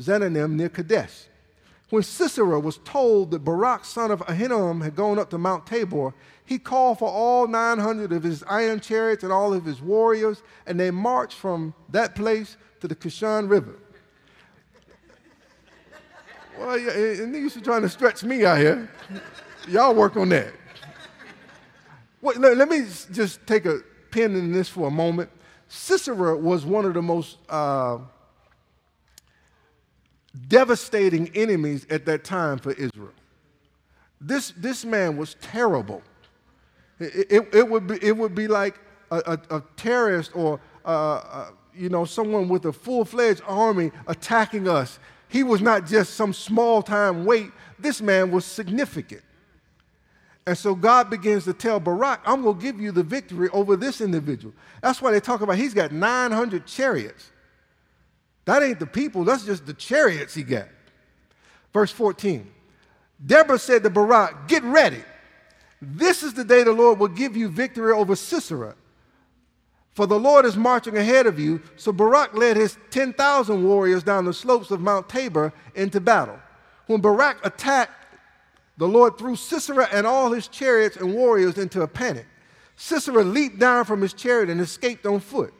[0.00, 1.26] Zaanannim near Kadesh.
[1.88, 6.14] When Sisera was told that Barak, son of Abinoam, had gone up to Mount Tabor,
[6.44, 10.78] he called for all 900 of his iron chariots and all of his warriors, and
[10.78, 13.76] they marched from that place to the Kishon River.
[16.58, 18.90] well, yeah, and niggas are trying to stretch me out here.
[19.68, 20.52] Y'all work on that.
[22.20, 25.30] Wait, let, let, me just take a pin in this for a moment.
[25.68, 27.98] Sisera was one of the most uh,
[30.48, 33.12] devastating enemies at that time for Israel.
[34.20, 36.02] This, this man was terrible.
[36.98, 38.78] It, it, it would, be, it would be like
[39.10, 44.68] a, a, a terrorist or uh, uh, you know, someone with a full-fledged army attacking
[44.68, 44.98] us.
[45.28, 47.50] He was not just some small-time weight.
[47.78, 49.22] This man was significant.
[50.46, 53.76] And so God begins to tell Barak, I'm going to give you the victory over
[53.76, 54.52] this individual.
[54.82, 57.30] That's why they talk about he's got 900 chariots.
[58.44, 60.68] That ain't the people, that's just the chariots he got.
[61.72, 62.50] Verse 14
[63.24, 65.02] Deborah said to Barak, Get ready.
[65.84, 68.76] This is the day the Lord will give you victory over Sisera.
[69.94, 71.60] For the Lord is marching ahead of you.
[71.74, 76.38] So Barak led his 10,000 warriors down the slopes of Mount Tabor into battle.
[76.86, 77.92] When Barak attacked,
[78.78, 82.26] the Lord threw Sisera and all his chariots and warriors into a panic.
[82.76, 85.52] Sisera leaped down from his chariot and escaped on foot.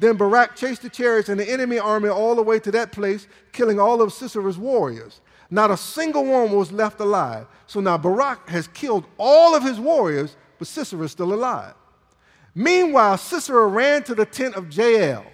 [0.00, 3.28] Then Barak chased the chariots and the enemy army all the way to that place,
[3.52, 5.20] killing all of Sisera's warriors.
[5.50, 7.46] Not a single one was left alive.
[7.66, 11.74] So now Barak has killed all of his warriors, but Sisera is still alive.
[12.54, 15.24] Meanwhile, Sisera ran to the tent of Jael,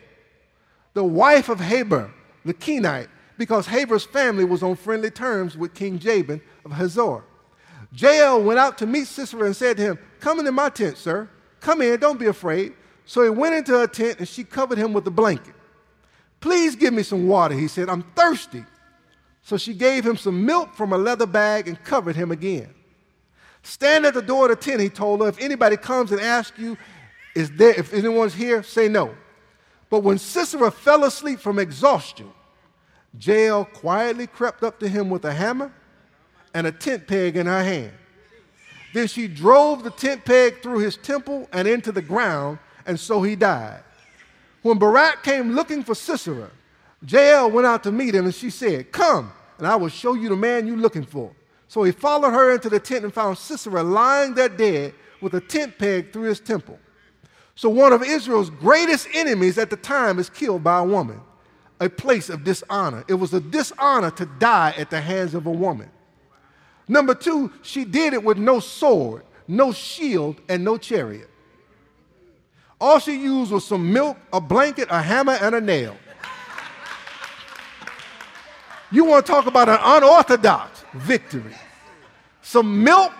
[0.93, 2.12] the wife of Heber,
[2.45, 3.09] the Kenite,
[3.39, 7.25] because Heber's family was on friendly terms with King Jabin of Hazor.
[7.93, 11.29] Jael went out to meet Sisera and said to him, Come into my tent, sir.
[11.61, 12.75] Come in, don't be afraid.
[13.07, 15.55] So he went into her tent and she covered him with a blanket.
[16.41, 17.89] Please give me some water, he said.
[17.89, 18.65] I'm thirsty.
[19.45, 22.74] So she gave him some milk from a leather bag and covered him again.
[23.62, 25.28] Stand at the door of the tent, he told her.
[25.28, 26.76] If anybody comes and asks you,
[27.34, 29.14] is there, if anyone's here, say no.
[29.90, 32.30] But when Sisera fell asleep from exhaustion,
[33.20, 35.72] Jael quietly crept up to him with a hammer
[36.55, 37.92] and a tent peg in her hand.
[38.95, 43.22] Then she drove the tent peg through his temple and into the ground, and so
[43.22, 43.82] he died.
[44.62, 46.51] When Barak came looking for Sisera,
[47.07, 50.29] Jael went out to meet him, and she said, Come, and I will show you
[50.29, 51.33] the man you're looking for.
[51.69, 55.41] So he followed her into the tent and found Sisera lying there dead with a
[55.41, 56.79] tent peg through his temple.
[57.57, 61.21] So one of Israel's greatest enemies at the time is killed by a woman,
[61.81, 63.05] a place of dishonor.
[63.09, 65.91] It was a dishonor to die at the hands of a woman.
[66.89, 71.31] Number two, she did it with no sword, no shield, and no chariot.
[72.81, 75.97] All she used was some milk, a blanket, a hammer, and a nail.
[78.95, 81.57] You want to talk about an unorthodox victory.
[82.42, 83.12] Some milk,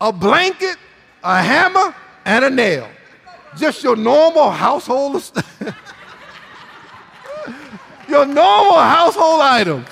[0.00, 0.76] a blanket,
[1.24, 1.92] a hammer,
[2.24, 2.88] and a nail.
[3.56, 5.14] Just your normal household,
[8.08, 9.88] your normal household items.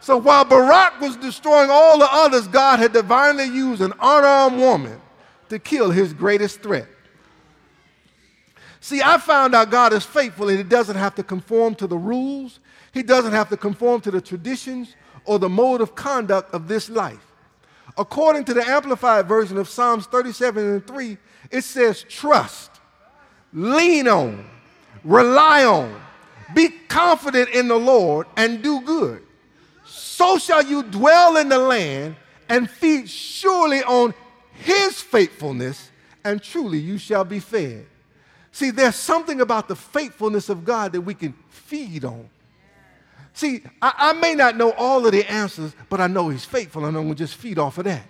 [0.00, 5.00] So while Barak was destroying all the others, God had divinely used an unarmed woman
[5.48, 6.88] to kill his greatest threat.
[8.82, 11.96] See, I found out God is faithful and He doesn't have to conform to the
[11.96, 12.58] rules,
[12.92, 16.90] He doesn't have to conform to the traditions or the mode of conduct of this
[16.90, 17.32] life.
[17.96, 21.18] According to the Amplified version of Psalms 37 and 3,
[21.50, 22.70] it says, Trust,
[23.52, 24.44] lean on,
[25.04, 26.00] rely on,
[26.54, 29.22] be confident in the Lord, and do good
[30.22, 32.14] so shall you dwell in the land
[32.48, 34.14] and feed surely on
[34.52, 35.90] his faithfulness,
[36.22, 37.86] and truly you shall be fed.
[38.52, 42.28] See, there's something about the faithfulness of God that we can feed on.
[43.34, 46.84] See, I, I, may not know all of the answers, but I know He's faithful,
[46.84, 48.02] and I'm going to just feed off of that.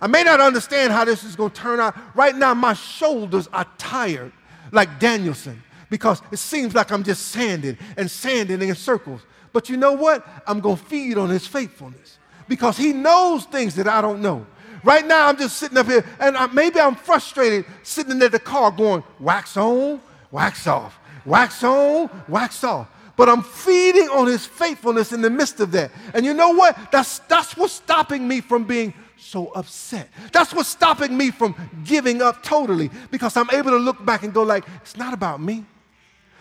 [0.00, 1.96] I may not understand how this is going to turn out.
[2.16, 4.32] Right now, my shoulders are tired,
[4.72, 9.22] like Daniel-san, because it seems like I'm just sanding and sanding in circles.
[9.52, 10.26] But you know what?
[10.46, 14.46] I'm going to feed on his faithfulness because he knows things that I don't know.
[14.84, 18.38] Right now, I'm just sitting up here and I, maybe I'm frustrated sitting in the
[18.38, 20.00] car going, wax on,
[20.30, 22.88] wax off, wax on, wax off.
[23.16, 25.90] But I'm feeding on his faithfulness in the midst of that.
[26.12, 26.76] And you know what?
[26.92, 30.08] That's, that's what's stopping me from being so upset.
[30.32, 31.54] That's what's stopping me from
[31.84, 35.40] giving up totally because I'm able to look back and go like, it's not about
[35.40, 35.64] me.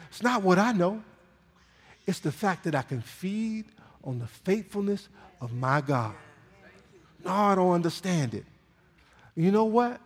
[0.09, 1.01] It's not what I know.
[2.05, 3.65] It's the fact that I can feed
[4.03, 5.07] on the faithfulness
[5.41, 6.13] of my God.
[7.23, 8.45] No, I don't understand it.
[9.36, 9.99] You know what?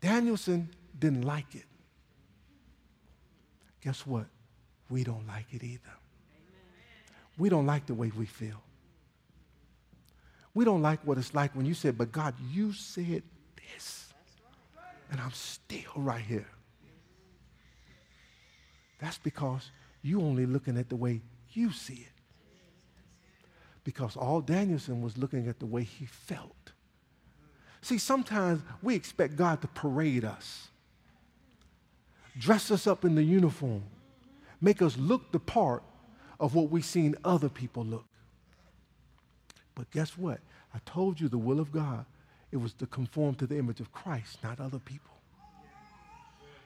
[0.00, 1.64] Daniel-san didn't like it.
[3.82, 4.26] Guess what?
[4.92, 5.96] We don't like it either.
[7.38, 8.62] We don't like the way we feel.
[10.52, 13.22] We don't like what it's like when you said, but God, you said
[13.56, 14.12] this.
[15.10, 16.46] And I'm still right here.
[18.98, 19.70] That's because
[20.02, 21.22] you're only looking at the way
[21.54, 22.12] you see it.
[23.84, 26.72] Because all Daniel-san was looking at the way he felt.
[27.80, 30.68] See, sometimes we expect God to parade us,
[32.38, 33.84] dress us up in the uniform,
[34.62, 35.82] make us look the part
[36.40, 38.06] of what we've seen other people look.
[39.74, 40.38] But guess what?
[40.74, 42.06] I told you the will of God,
[42.50, 45.10] it was to conform to the image of Christ, not other people.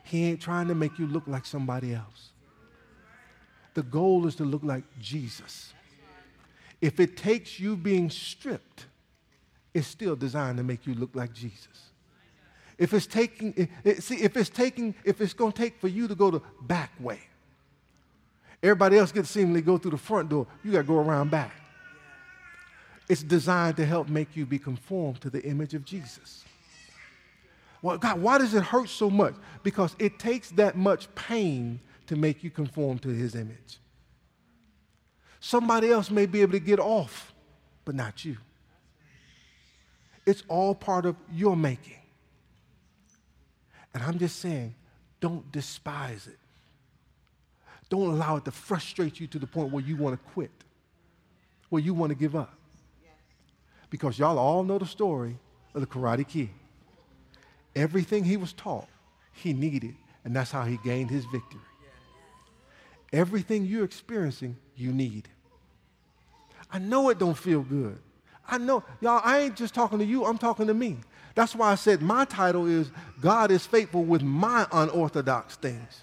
[0.04, 2.30] He ain't trying to make you look like somebody else.
[3.74, 5.72] The goal is to look like Jesus.
[6.80, 8.86] If it takes you being stripped,
[9.74, 11.90] it's still designed to make you look like Jesus.
[12.78, 15.88] If it's taking, it, it, see, if it's taking, if it's going to take for
[15.88, 17.20] you to go the back way,
[18.62, 20.46] everybody else gets seemingly go through the front door.
[20.64, 21.52] You got to go around back.
[23.08, 26.44] It's designed to help make you be conformed to the image of Jesus.
[27.82, 29.34] Well, God, why does it hurt so much?
[29.62, 33.78] Because it takes that much pain to make you conform to his image.
[35.40, 37.32] Somebody else may be able to get off,
[37.84, 38.38] but not you.
[40.24, 42.00] It's all part of your making.
[43.94, 44.74] And I'm just saying,
[45.20, 46.38] don't despise it.
[47.88, 50.50] Don't allow it to frustrate you to the point where you want to quit,
[51.68, 52.54] where you want to give up.
[53.90, 55.38] Because y'all all know the story
[55.74, 56.50] of the Karate Kid.
[57.76, 58.88] Everything he was taught,
[59.32, 61.60] he needed, and that's how he gained his victory.
[63.12, 65.28] Everything you're experiencing, you need.
[66.70, 67.98] I know it don't feel good.
[68.48, 70.98] I know, y'all, I ain't just talking to you, I'm talking to me.
[71.34, 76.02] That's why I said my title is God is faithful with my unorthodox things.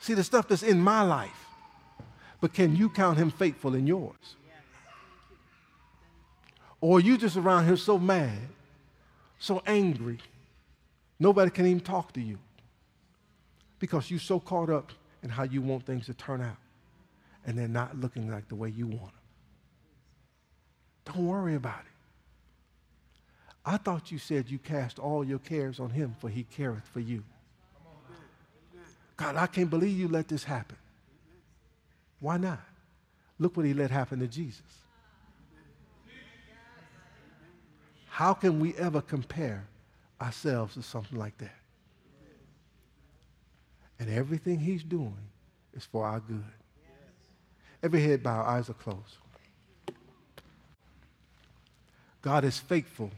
[0.00, 1.46] See, the stuff that's in my life.
[2.40, 4.36] But can you count him faithful in yours?
[6.80, 8.38] Or are you just around here so mad,
[9.38, 10.18] so angry,
[11.18, 12.38] nobody can even talk to you
[13.78, 14.90] because you're so caught up
[15.22, 16.56] in how you want things to turn out
[17.44, 19.12] and they're not looking like the way you want them.
[21.04, 21.86] Don't worry about it.
[23.64, 27.00] I thought you said you cast all your cares on him, for he careth for
[27.00, 27.22] you.
[29.20, 30.78] God, I can't believe you let this happen.
[32.20, 32.60] Why not?
[33.38, 34.62] Look what he let happen to Jesus.
[38.08, 39.66] How can we ever compare
[40.22, 41.54] ourselves to something like that?
[43.98, 45.28] And everything he's doing
[45.74, 46.42] is for our good.
[47.82, 49.18] Every head bow, eyes are closed.
[52.22, 53.10] God is faithful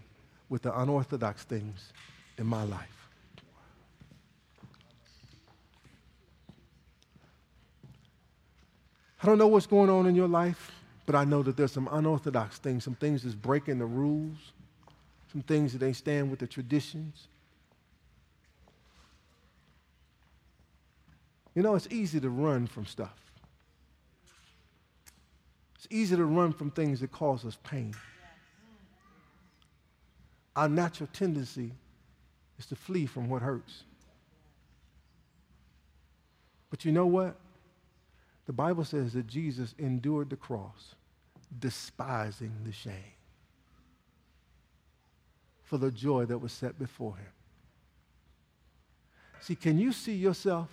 [0.48, 1.92] with the unorthodox things
[2.38, 3.01] in my life.
[9.22, 10.72] I don't know what's going on in your life,
[11.06, 14.36] but I know that there's some unorthodox things, some things that's breaking the rules,
[15.30, 17.28] some things that ain't stand with the traditions.
[21.54, 23.16] You know, it's easy to run from stuff.
[25.76, 27.94] It's easy to run from things that cause us pain.
[30.56, 31.72] Our natural tendency
[32.58, 33.84] is to flee from what hurts.
[36.70, 37.36] But you know what?
[38.46, 40.94] The Bible says that Jesus endured the cross,
[41.58, 42.94] despising the shame,
[45.62, 47.32] for the joy that was set before him.
[49.40, 50.68] See, can you see yourself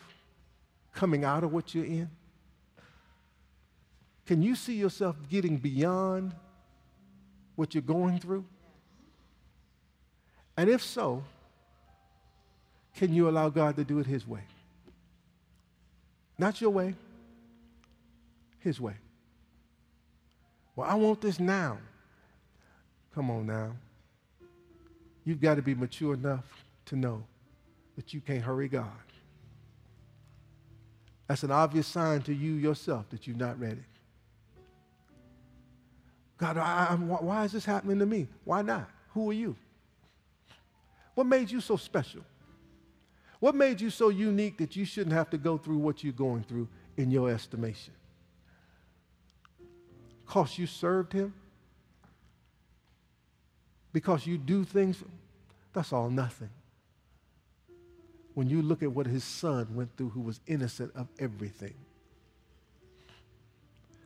[0.94, 2.10] coming out of what you're in?
[4.26, 6.34] Can you see yourself getting beyond
[7.56, 8.46] what you're going through?
[10.56, 11.24] And if so,
[12.96, 14.44] can you allow God to do it His way?
[16.38, 16.96] Not your way,
[18.60, 18.96] his way.
[20.76, 21.78] Well, I want this now.
[23.14, 23.72] Come on now.
[25.26, 26.46] You've got to be mature enough
[26.86, 27.24] to know
[27.96, 28.88] that you can't hurry God.
[31.28, 33.84] That's an obvious sign to you yourself that you're not ready.
[36.38, 38.28] God, I, why is this happening to me?
[38.46, 38.90] Why not?
[39.14, 39.56] Who are you?
[41.14, 42.22] What made you so special?
[43.40, 46.44] What made you so unique that you shouldn't have to go through what you're going
[46.44, 47.94] through in your estimation?
[50.30, 51.34] Because you served him,
[53.92, 55.04] because you do things,
[55.74, 56.52] that's all nothing.
[58.36, 61.74] When you look at what his son went through, who was innocent of everything,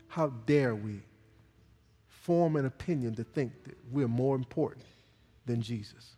[0.07, 1.01] how dare we
[2.07, 4.85] form an opinion to think that we're more important
[5.45, 6.15] than Jesus?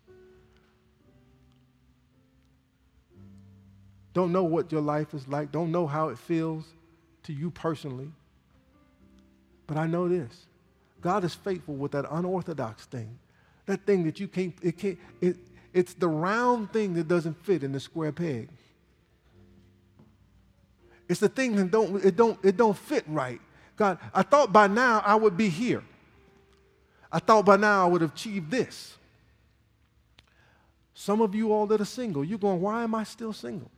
[4.14, 6.64] Don't know what your life is like, don't know how it feels
[7.24, 8.12] to you personally.
[9.68, 10.46] But I know this
[11.02, 13.20] God is faithful with that unorthodox thing.
[13.66, 15.38] That thing that you can't, it can't, it,
[15.74, 18.50] it's the round thing that doesn't fit in the square peg.
[21.08, 23.40] It's the thing that don't, it don't, it don't fit right.
[23.76, 25.84] God, I thought by now I would be here.
[27.12, 28.98] I thought by now I would have achieved this.
[30.94, 33.70] Some of you all that are single, you're going, why am I still single?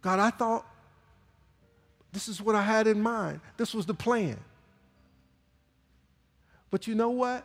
[0.00, 0.66] God, I thought
[2.16, 3.40] this is what I had in mind.
[3.58, 4.38] This was the plan.
[6.70, 7.44] But you know what?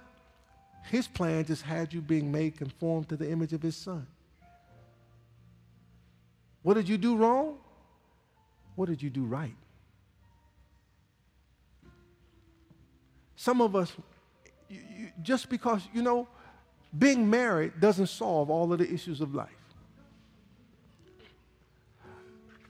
[0.85, 4.07] His plan just had you being made conformed to the image of his son.
[6.63, 7.57] What did you do wrong?
[8.75, 9.57] What did you do right?
[13.35, 13.91] Some of us,
[14.69, 16.29] you, you, just because, you know,
[16.97, 19.49] being married doesn't solve all of the issues of life.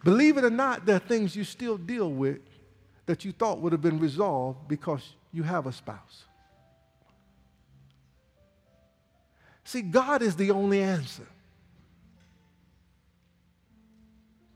[0.03, 2.39] Believe it or not, there are things you still deal with
[3.05, 6.25] that you thought would have been resolved because you have a spouse.
[9.63, 11.27] See, God is the only answer.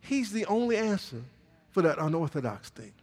[0.02, 1.22] He's the only answer
[1.72, 2.94] for that unorthodox thing.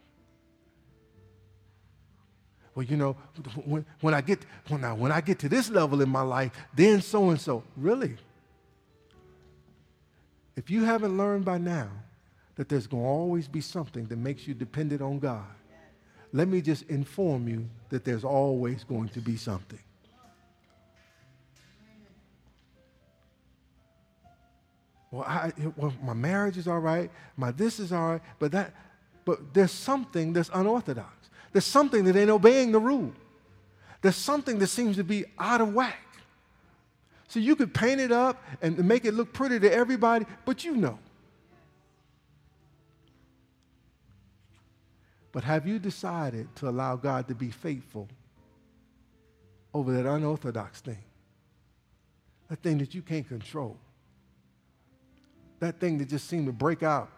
[2.74, 3.16] Well, you know,
[3.64, 6.52] when, when I get when I, when I get to this level in my life,
[6.74, 7.62] then so and so.
[7.76, 8.16] Really?
[10.56, 11.88] If you haven't learned by now
[12.62, 15.42] that there's going to always be something that makes you dependent on God,
[16.32, 19.80] let me just inform you that there's always going to be something.
[25.10, 28.72] Well, I, well, my marriage is all right, my this is all right, but that,
[29.24, 31.30] but there's something that's unorthodox.
[31.50, 33.12] There's something that ain't obeying the rule.
[34.02, 35.98] There's something that seems to be out of whack.
[37.26, 40.76] So you could paint it up and make it look pretty to everybody, but you
[40.76, 41.00] know.
[45.32, 48.06] But have you decided to allow God to be faithful
[49.72, 51.02] over that unorthodox thing?
[52.48, 53.78] That thing that you can't control.
[55.58, 57.10] That thing that just seemed to break out.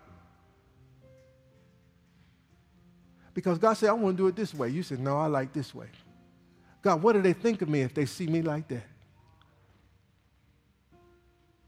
[3.34, 4.68] Because God said, I want to do it this way.
[4.68, 5.88] You said, No, I like this way.
[6.82, 8.84] God, what do they think of me if they see me like that?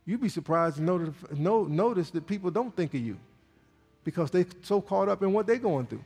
[0.05, 3.17] You'd be surprised to notice, notice that people don't think of you
[4.05, 6.05] because they're so caught up in what they're going through.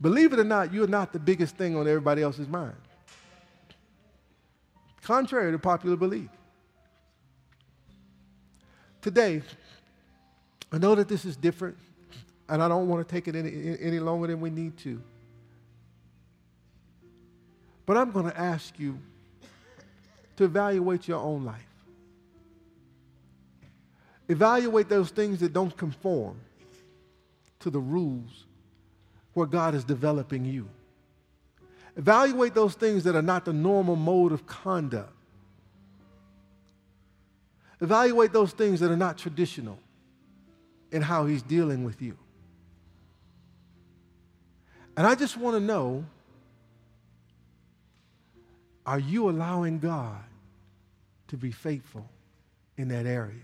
[0.00, 2.76] Believe it or not, you're not the biggest thing on everybody else's mind.
[5.02, 6.28] Contrary to popular belief.
[9.00, 9.42] Today,
[10.70, 11.76] I know that this is different,
[12.48, 15.02] and I don't want to take it any, any longer than we need to.
[17.86, 18.98] But I'm going to ask you
[20.36, 21.64] to evaluate your own life.
[24.28, 26.38] Evaluate those things that don't conform
[27.60, 28.44] to the rules
[29.38, 30.68] where God is developing you.
[31.96, 35.12] Evaluate those things that are not the normal mode of conduct.
[37.80, 39.78] Evaluate those things that are not traditional
[40.90, 42.18] in how He's dealing with you.
[44.96, 46.04] And I just want to know
[48.84, 50.24] are you allowing God
[51.28, 52.08] to be faithful
[52.76, 53.42] in that area?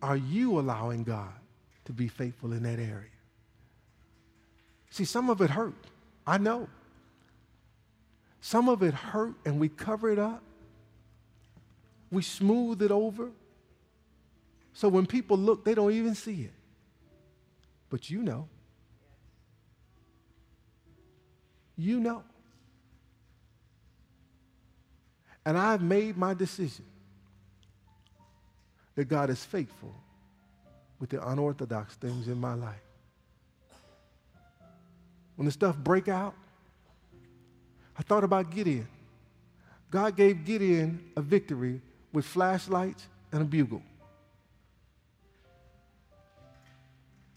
[0.00, 1.41] Are you allowing God
[1.84, 3.10] to be faithful in that area?
[4.90, 5.74] See, some of it hurt.
[6.26, 6.68] I know.
[8.40, 10.42] Some of it hurt and we cover it up.
[12.10, 13.30] We smooth it over.
[14.74, 16.52] So when people look, they don't even see it.
[17.88, 18.48] But you know.
[21.76, 22.22] You know.
[25.44, 26.84] And I've made my decision
[28.94, 29.94] that God is faithful
[31.02, 32.80] with the unorthodox things in my life.
[35.34, 36.34] When the stuff break out,
[37.98, 38.86] I thought about Gideon.
[39.90, 41.82] God gave Gideon a victory
[42.12, 43.82] with flashlights and a bugle.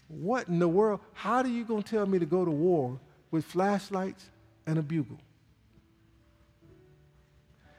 [0.06, 1.00] What in the world?
[1.12, 3.00] How are you going to tell me to go to war
[3.30, 4.30] with flashlights
[4.66, 5.18] and a bugle.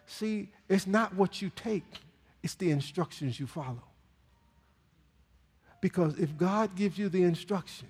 [0.05, 1.85] See, it's not what you take,
[2.43, 3.86] it's the instructions you follow.
[5.81, 7.87] Because if God gives you the instruction,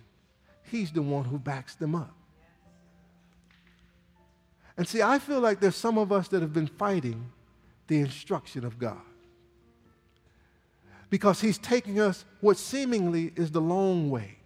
[0.64, 2.14] He's the one who backs them up.
[4.76, 7.32] And see, I feel like there's some of us that have been fighting
[7.88, 9.02] the instruction of God.
[11.10, 14.38] Because He's taking us what seemingly is the long way.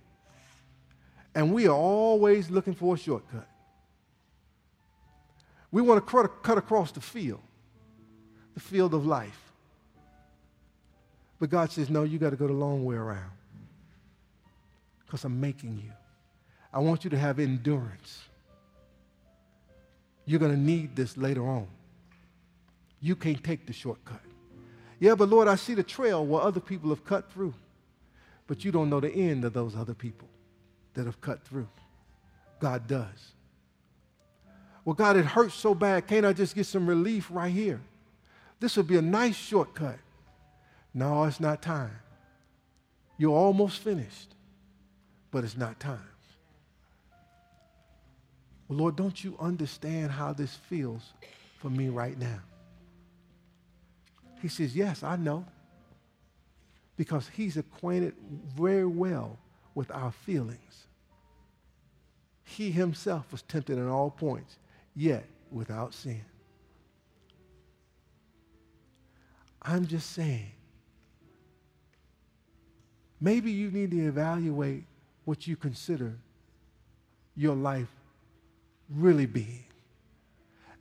[1.33, 3.47] And we are always looking for a shortcut.
[5.71, 7.41] We want to cut across the field,
[8.53, 9.50] the field of life.
[11.41, 13.31] But God says, no, you got to go the long way around
[15.03, 15.91] because I'm making you.
[16.71, 18.21] I want you to have endurance.
[20.25, 21.65] You're going to need this later on.
[23.01, 24.21] You can't take the shortcut.
[24.99, 27.55] Yeah, but Lord, I see the trail where other people have cut through,
[28.45, 30.27] but you don't know the end of those other people
[30.93, 31.67] that have cut through.
[32.59, 33.31] God does.
[34.85, 36.05] Well, God, it hurts so bad.
[36.05, 37.81] Can't I just get some relief right here?
[38.59, 39.97] This would be a nice shortcut.
[40.93, 41.97] No, it's not time.
[43.17, 44.33] You're almost finished,
[45.29, 45.99] but it's not time.
[48.67, 51.13] Well, Lord, don't you understand how this feels
[51.59, 52.39] for me right now?
[54.41, 55.45] He says, Yes, I know.
[56.97, 58.13] Because he's acquainted
[58.55, 59.37] very well
[59.75, 60.87] with our feelings.
[62.43, 64.57] He himself was tempted in all points,
[64.95, 66.21] yet without sin.
[69.61, 70.51] I'm just saying,
[73.21, 74.83] maybe you need to evaluate
[75.23, 76.17] what you consider
[77.35, 77.87] your life
[78.89, 79.63] really being.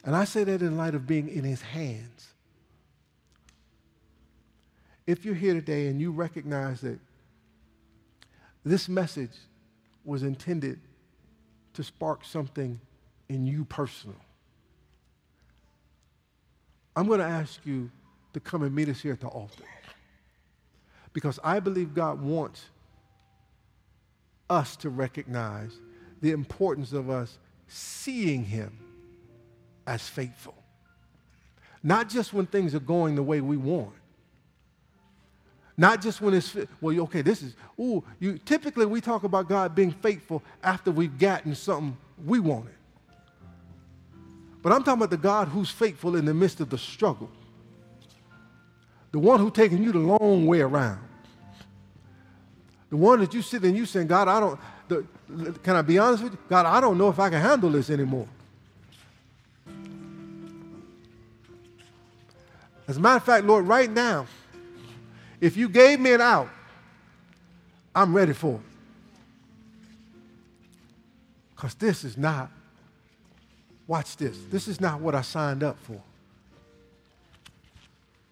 [0.04, 2.28] And I say that in light of being in his hands.
[5.06, 6.98] If you're here today and you recognize that
[8.64, 9.36] this message
[10.04, 10.80] was intended
[11.74, 12.80] to spark something
[13.28, 14.16] in you personal.
[16.96, 17.90] I'm going to ask you
[18.32, 19.64] to come and meet us here at the altar.
[21.12, 22.64] Because I believe God wants
[24.48, 25.72] us to recognize
[26.20, 27.38] the importance of us
[27.68, 28.78] seeing Him
[29.86, 30.54] as faithful.
[31.82, 33.92] Not just when things are going the way we want.
[35.76, 39.74] Not just when it's, well, okay, this is, ooh, you, typically we talk about God
[39.74, 41.96] being faithful after we've gotten something
[42.26, 42.74] we wanted.
[44.62, 47.30] But I'm talking about the God who's faithful in the midst of the struggle.
[49.12, 51.00] The one who's taking you the long way around.
[52.90, 55.06] The one that you sit and you saying, God, I don't, the,
[55.62, 56.38] can I be honest with you?
[56.48, 58.28] God, I don't know if I can handle this anymore.
[62.88, 64.26] As a matter of fact, Lord, right now,
[65.40, 66.48] if you gave me an out,
[67.94, 68.60] I'm ready for it.
[71.54, 72.50] Because this is not,
[73.86, 76.00] watch this, this is not what I signed up for.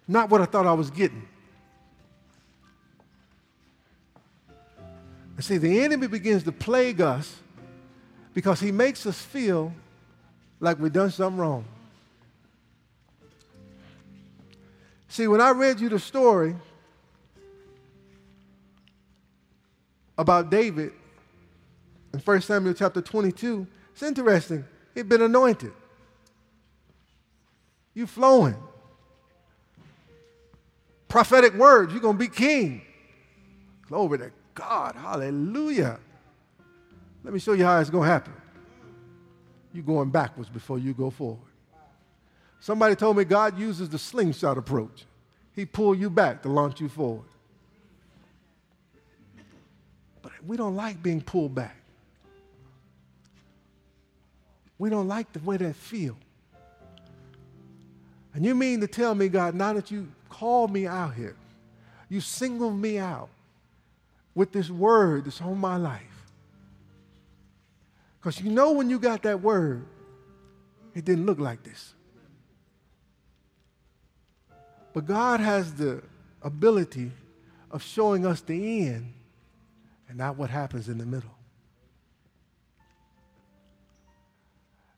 [0.09, 1.21] Not what I thought I was getting.
[5.35, 7.35] And see, the enemy begins to plague us
[8.33, 9.71] because he makes us feel
[10.59, 11.63] like we've done something wrong.
[15.09, 16.55] See, when I read you the story
[20.17, 20.91] about David
[22.15, 24.65] in 1 Samuel chapter 22, it's interesting.
[24.95, 25.71] He'd been anointed.
[27.93, 28.55] You flowing.
[31.09, 32.83] Prophetic words, you're going to be king.
[33.87, 34.95] Glory to God.
[34.95, 35.99] Hallelujah.
[37.23, 38.33] Let me show you how it's going to happen.
[39.73, 41.39] You're going backwards before you go forward.
[42.59, 45.05] Somebody told me God uses the slingshot approach.
[45.55, 47.25] He pull you back to launch you forward.
[50.21, 51.75] But we don't like being pulled back.
[54.77, 56.17] We don't like the way that feel.
[58.39, 61.35] And you mean to tell me, God, now that you called me out here,
[62.07, 63.27] you singled me out,
[64.33, 66.23] with this word that's on my life.
[68.17, 69.85] Because you know when you got that word,
[70.95, 71.93] it didn't look like this.
[74.93, 76.01] But God has the
[76.41, 77.11] ability
[77.71, 79.11] of showing us the end
[80.07, 81.35] and not what happens in the middle.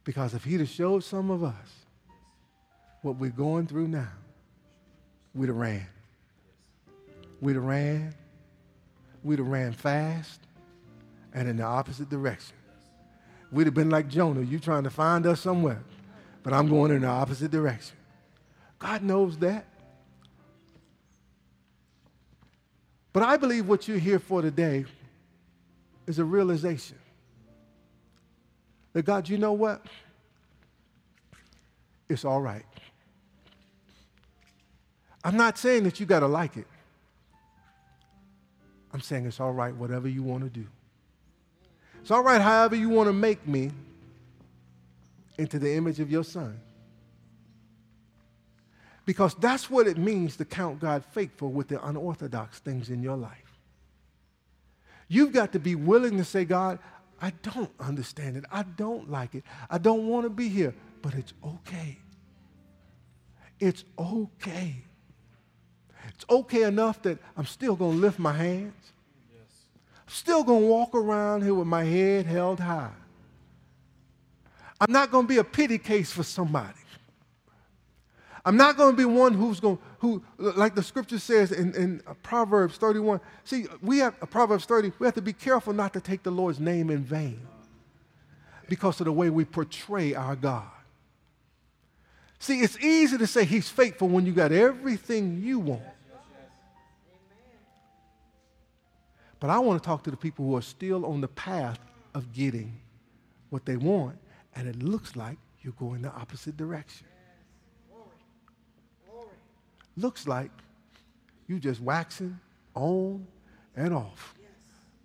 [0.04, 1.81] Because if He'd have showed some of us
[3.02, 4.10] what we're going through now,
[5.34, 5.86] we'd have ran.
[7.40, 8.14] We'd have ran
[9.24, 10.40] we'd have ran fast
[11.34, 12.56] and in the opposite direction.
[13.52, 15.84] We'd have been like Jonah, you trying to find us somewhere,
[16.44, 17.98] but I'm going in the opposite direction.
[18.80, 19.66] God knows that.
[23.14, 24.86] But I believe what you're here for today
[26.08, 26.98] is a realization
[28.94, 29.86] that God, you know what?
[32.10, 32.66] It's all right.
[35.24, 36.68] I'm not saying that you got to like it.
[38.94, 40.68] I'm saying it's all right, whatever you want to do.
[42.02, 43.72] It's all right, however you want to make me
[45.38, 46.60] into the image of your son.
[49.06, 53.18] Because that's what it means to count God faithful with the unorthodox things in your
[53.18, 53.60] life.
[55.08, 56.80] You've got to be willing to say, God,
[57.22, 58.46] I don't understand it.
[58.52, 59.44] I don't like it.
[59.70, 61.98] I don't want to be here, but it's okay.
[63.60, 64.84] It's okay.
[66.22, 68.76] It's okay enough that I'm still going to lift my hands.
[69.96, 72.92] I'm still going to walk around here with my head held high.
[74.80, 76.78] I'm not going to be a pity case for somebody.
[78.46, 82.02] I'm not going to be one who's going who like the scripture says in, in
[82.22, 83.20] Proverbs 31.
[83.44, 86.60] See, we have Proverbs 30, we have to be careful not to take the Lord's
[86.60, 87.40] name in vain
[88.70, 90.70] because of the way we portray our God.
[92.38, 95.82] See, it's easy to say he's faithful when you got everything you want.
[99.42, 101.80] But I want to talk to the people who are still on the path
[102.14, 102.80] of getting
[103.50, 104.18] what they want,
[104.56, 107.08] and it looks like you're going the opposite direction.
[109.98, 110.52] Looks like
[111.48, 112.40] you just waxing
[112.76, 113.26] on
[113.76, 114.36] and off,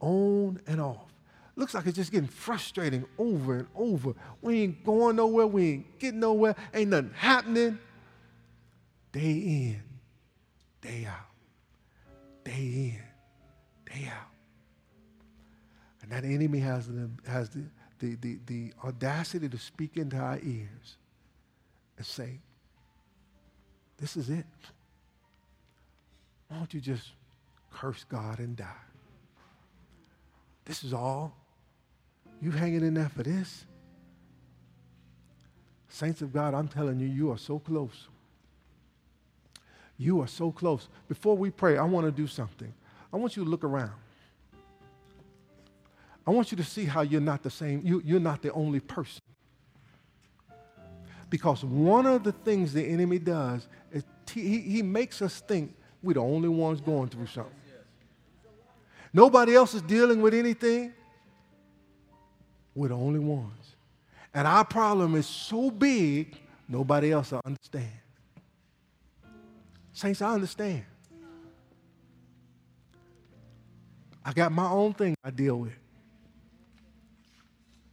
[0.01, 1.13] on and off.
[1.57, 4.13] Looks like it's just getting frustrating over and over.
[4.43, 5.47] We ain't going nowhere.
[5.47, 6.55] We ain't getting nowhere.
[6.75, 7.79] Ain't nothing happening.
[9.13, 9.83] Day in,
[10.83, 11.31] day out.
[12.45, 13.03] Day in,
[13.97, 14.31] day out.
[16.03, 17.65] And that enemy has, the, has the,
[17.99, 20.97] the, the, the audacity to speak into our ears
[21.97, 22.39] and say,
[23.99, 24.45] This is it.
[26.49, 27.09] Why don't you just
[27.73, 28.67] curse God and die?
[30.65, 31.37] This is all.
[32.41, 33.65] You hanging in there for this?
[35.89, 38.09] Saints of God, I'm telling you, you are so close.
[39.97, 40.89] You are so close.
[41.09, 42.75] Before we pray, I want to do something.
[43.17, 43.95] I want you to look around.
[46.27, 48.79] I want you to see how you're not the same, you, you're not the only
[48.79, 49.23] person.
[51.31, 56.13] Because one of the things the enemy does is he, he makes us think we're
[56.13, 57.55] the only ones going through something.
[59.15, 60.93] Nobody else is dealing with anything.
[62.75, 63.77] We're the only ones.
[64.35, 66.37] And our problem is so big,
[66.69, 67.93] nobody else will understand.
[69.95, 70.85] Saints, I understand.
[74.27, 75.79] I got my own thing I deal with.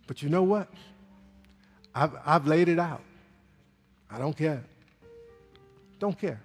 [0.07, 0.67] But you know what?
[1.93, 3.03] I've, I've laid it out.
[4.09, 4.63] I don't care.
[5.99, 6.41] Don't care.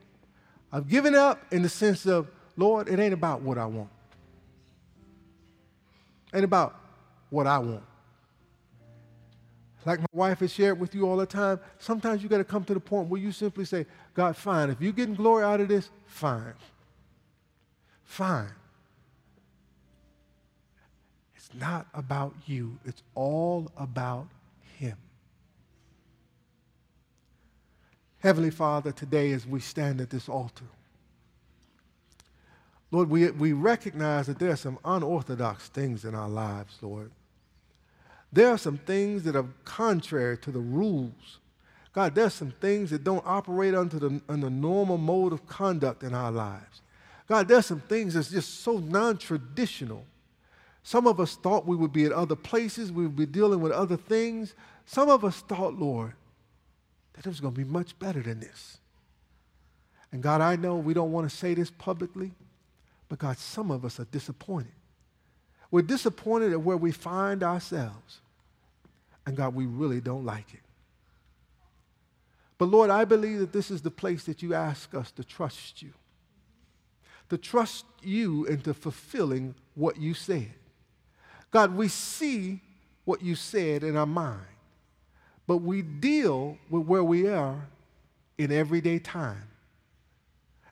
[0.71, 3.89] I've given up in the sense of, Lord, it ain't about what I want.
[6.35, 6.79] Ain't about
[7.31, 7.85] what I want.
[9.87, 12.63] Like my wife has shared with you all the time, sometimes you got to come
[12.65, 14.69] to the point where you simply say, God, fine.
[14.69, 16.53] If you're getting glory out of this, fine.
[18.05, 18.51] Fine.
[21.49, 24.29] It's not about you, it's all about
[24.77, 24.97] Him.
[28.21, 30.65] Heavenly Father, today as we stand at this altar,
[32.91, 37.11] Lord, we, we recognize that there are some unorthodox things in our lives, Lord.
[38.33, 41.39] There are some things that are contrary to the rules.
[41.93, 46.15] God, there's some things that don't operate under the, under normal mode of conduct in
[46.15, 46.83] our lives.
[47.27, 50.05] God, there's some things that's just so non traditional.
[50.89, 53.73] Some of us thought we would be at other places, we would be dealing with
[53.73, 54.55] other things.
[54.87, 56.15] Some of us thought, Lord,
[57.13, 58.79] that it was going to be much better than this.
[60.13, 62.33] And God, I know we don't want to say this publicly,
[63.11, 64.73] but God, some of us are disappointed.
[65.71, 68.21] We're disappointed at where we find ourselves.
[69.27, 70.63] And God, we really don't like it.
[72.57, 75.83] But Lord, I believe that this is the place that you ask us to trust
[75.83, 75.93] you,
[77.29, 80.55] to trust you into fulfilling what you said.
[81.51, 82.61] God, we see
[83.05, 84.45] what you said in our mind,
[85.47, 87.67] but we deal with where we are
[88.37, 89.49] in everyday time.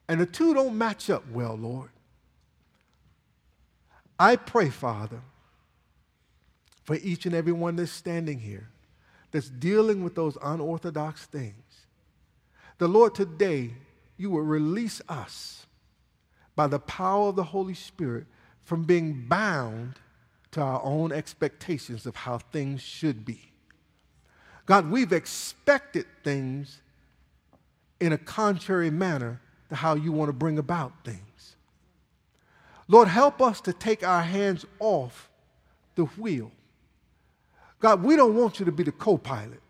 [0.08, 1.90] And the two don't match up well, Lord.
[4.18, 5.20] I pray, Father,
[6.84, 8.68] for each and every one that's standing here
[9.32, 11.86] that's dealing with those unorthodox things.
[12.78, 13.72] The Lord, today,
[14.16, 15.66] you will release us
[16.54, 18.26] by the power of the Holy Spirit
[18.62, 19.94] from being bound
[20.56, 23.52] to our own expectations of how things should be.
[24.64, 26.80] God, we've expected things
[28.00, 31.56] in a contrary manner to how you want to bring about things.
[32.88, 35.28] Lord, help us to take our hands off
[35.94, 36.50] the wheel.
[37.78, 39.60] God, we don't want you to be the co pilot,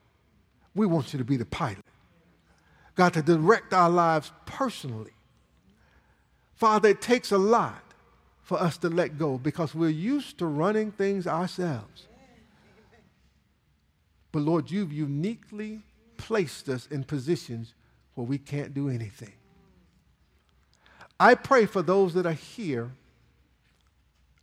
[0.77, 1.85] we want you to be the pilot.
[2.95, 5.15] God, to direct our lives personally.
[6.55, 7.83] Father, it takes a lot
[8.47, 12.07] for us to let go because we're used to running things ourselves.
[14.31, 15.81] But Lord, you've uniquely
[16.17, 17.75] placed us in positions
[18.15, 19.33] where we can't do anything.
[21.19, 22.93] I pray for those that are here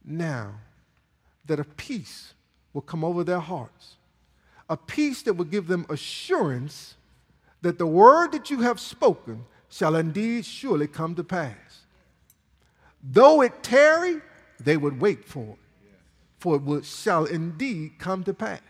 [0.03, 0.55] now
[1.45, 2.33] that a peace
[2.73, 3.95] will come over their hearts,
[4.69, 6.95] a peace that will give them assurance
[7.61, 11.82] that the word that you have spoken shall indeed surely come to pass.
[13.03, 14.21] Though it tarry,
[14.59, 15.57] they would wait for it,
[16.39, 18.61] for it shall indeed come to pass.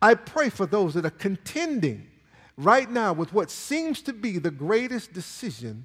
[0.00, 2.08] I pray for those that are contending
[2.56, 5.84] right now with what seems to be the greatest decision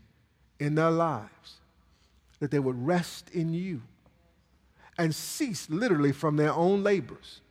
[0.60, 1.60] in their lives,
[2.40, 3.82] that they would rest in you
[4.98, 7.42] and cease literally from their own labors.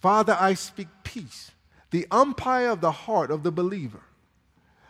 [0.00, 1.50] Father, I speak peace,
[1.90, 4.02] the umpire of the heart of the believer.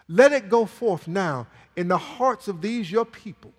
[0.09, 3.53] Let it go forth now in the hearts of these your people.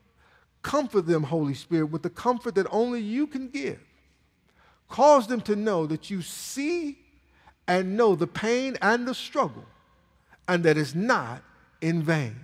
[0.61, 3.79] Comfort them, Holy Spirit, with the comfort that only you can give.
[4.87, 6.97] Cause them to know that you see
[7.67, 9.65] and know the pain and the struggle,
[10.47, 11.41] and that it's not
[11.79, 12.35] in vain.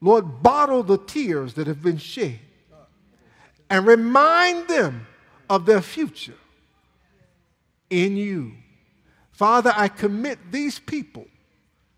[0.00, 2.38] Lord, bottle the tears that have been shed
[3.68, 5.06] and remind them
[5.50, 6.34] of their future
[7.90, 8.52] in you.
[9.32, 11.26] Father, I commit these people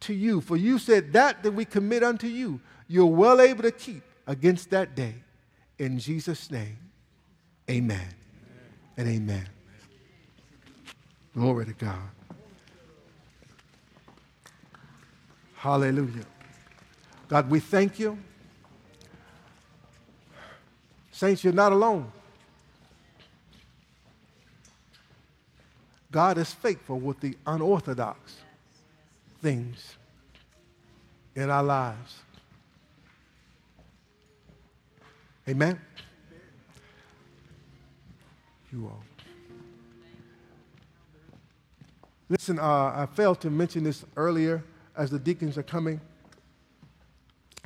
[0.00, 3.72] to you, for you said that that we commit unto you, you're well able to
[3.72, 5.14] keep against that day.
[5.78, 6.76] In Jesus' name,
[7.70, 8.08] amen,
[8.96, 9.48] and amen.
[11.34, 12.10] Glory to God.
[15.54, 16.24] Hallelujah.
[17.28, 18.18] God, we thank you.
[21.12, 22.10] Saints, you're not alone.
[26.10, 28.38] God is faithful with the unorthodox
[29.42, 29.96] things
[31.34, 32.22] in our lives.
[35.48, 35.80] Amen?
[38.72, 39.02] You all.
[42.28, 44.62] Listen, uh, I failed to mention this earlier
[44.96, 46.00] as the deacons are coming.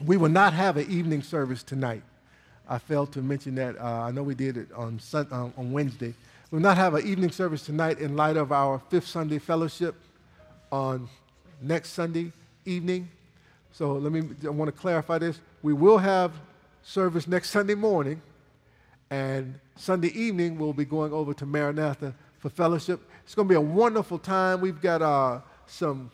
[0.05, 2.03] We will not have an evening service tonight.
[2.69, 3.77] I failed to mention that.
[3.79, 6.15] Uh, I know we did it on, uh, on Wednesday,
[6.53, 9.95] We'll not have an evening service tonight in light of our fifth Sunday fellowship
[10.71, 11.09] on
[11.63, 12.31] next Sunday
[12.67, 13.09] evening.
[13.73, 15.41] So let me, I want to clarify this.
[15.63, 16.33] We will have
[16.83, 18.21] service next Sunday morning,
[19.11, 23.01] and Sunday evening we'll be going over to Maranatha for fellowship.
[23.25, 24.61] It's going to be a wonderful time.
[24.61, 26.11] We've got uh, some,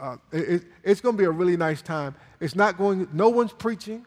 [0.00, 2.14] uh, it, it's going to be a really nice time.
[2.40, 4.06] It's not going, no one's preaching.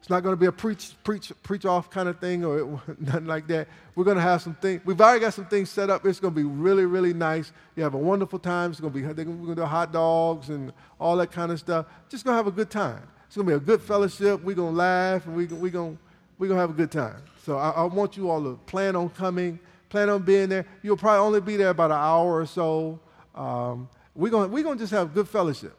[0.00, 2.66] It's not going to be a preach, preach, preach off kind of thing or it,
[3.00, 3.68] nothing like that.
[3.94, 4.82] We're going to have some things.
[4.84, 6.04] We've already got some things set up.
[6.04, 7.52] It's going to be really, really nice.
[7.74, 8.70] You have a wonderful time.
[8.70, 11.58] It's going to be, we're going to do hot dogs and all that kind of
[11.58, 11.86] stuff.
[12.10, 13.02] Just going to have a good time.
[13.34, 14.44] It's going to be a good fellowship.
[14.44, 15.98] We're going to laugh and we're we going
[16.38, 17.20] going to have a good time.
[17.42, 19.58] So I, I want you all to plan on coming
[19.88, 20.64] plan on being there.
[20.84, 23.00] You'll probably only be there about an hour or so.
[23.34, 25.76] Um, we're going we're gonna just have good fellowship.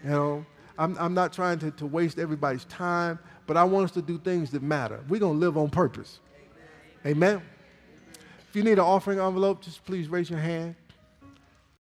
[0.00, 0.04] Amen.
[0.04, 0.46] You know,
[0.78, 4.16] I'm, I'm not trying to, to waste everybody's time, but I want us to do
[4.16, 5.04] things that matter.
[5.10, 6.20] We're going to live on purpose.
[7.04, 7.18] Amen.
[7.34, 7.42] Amen.
[8.48, 10.74] If you need an offering envelope, just please raise your hand.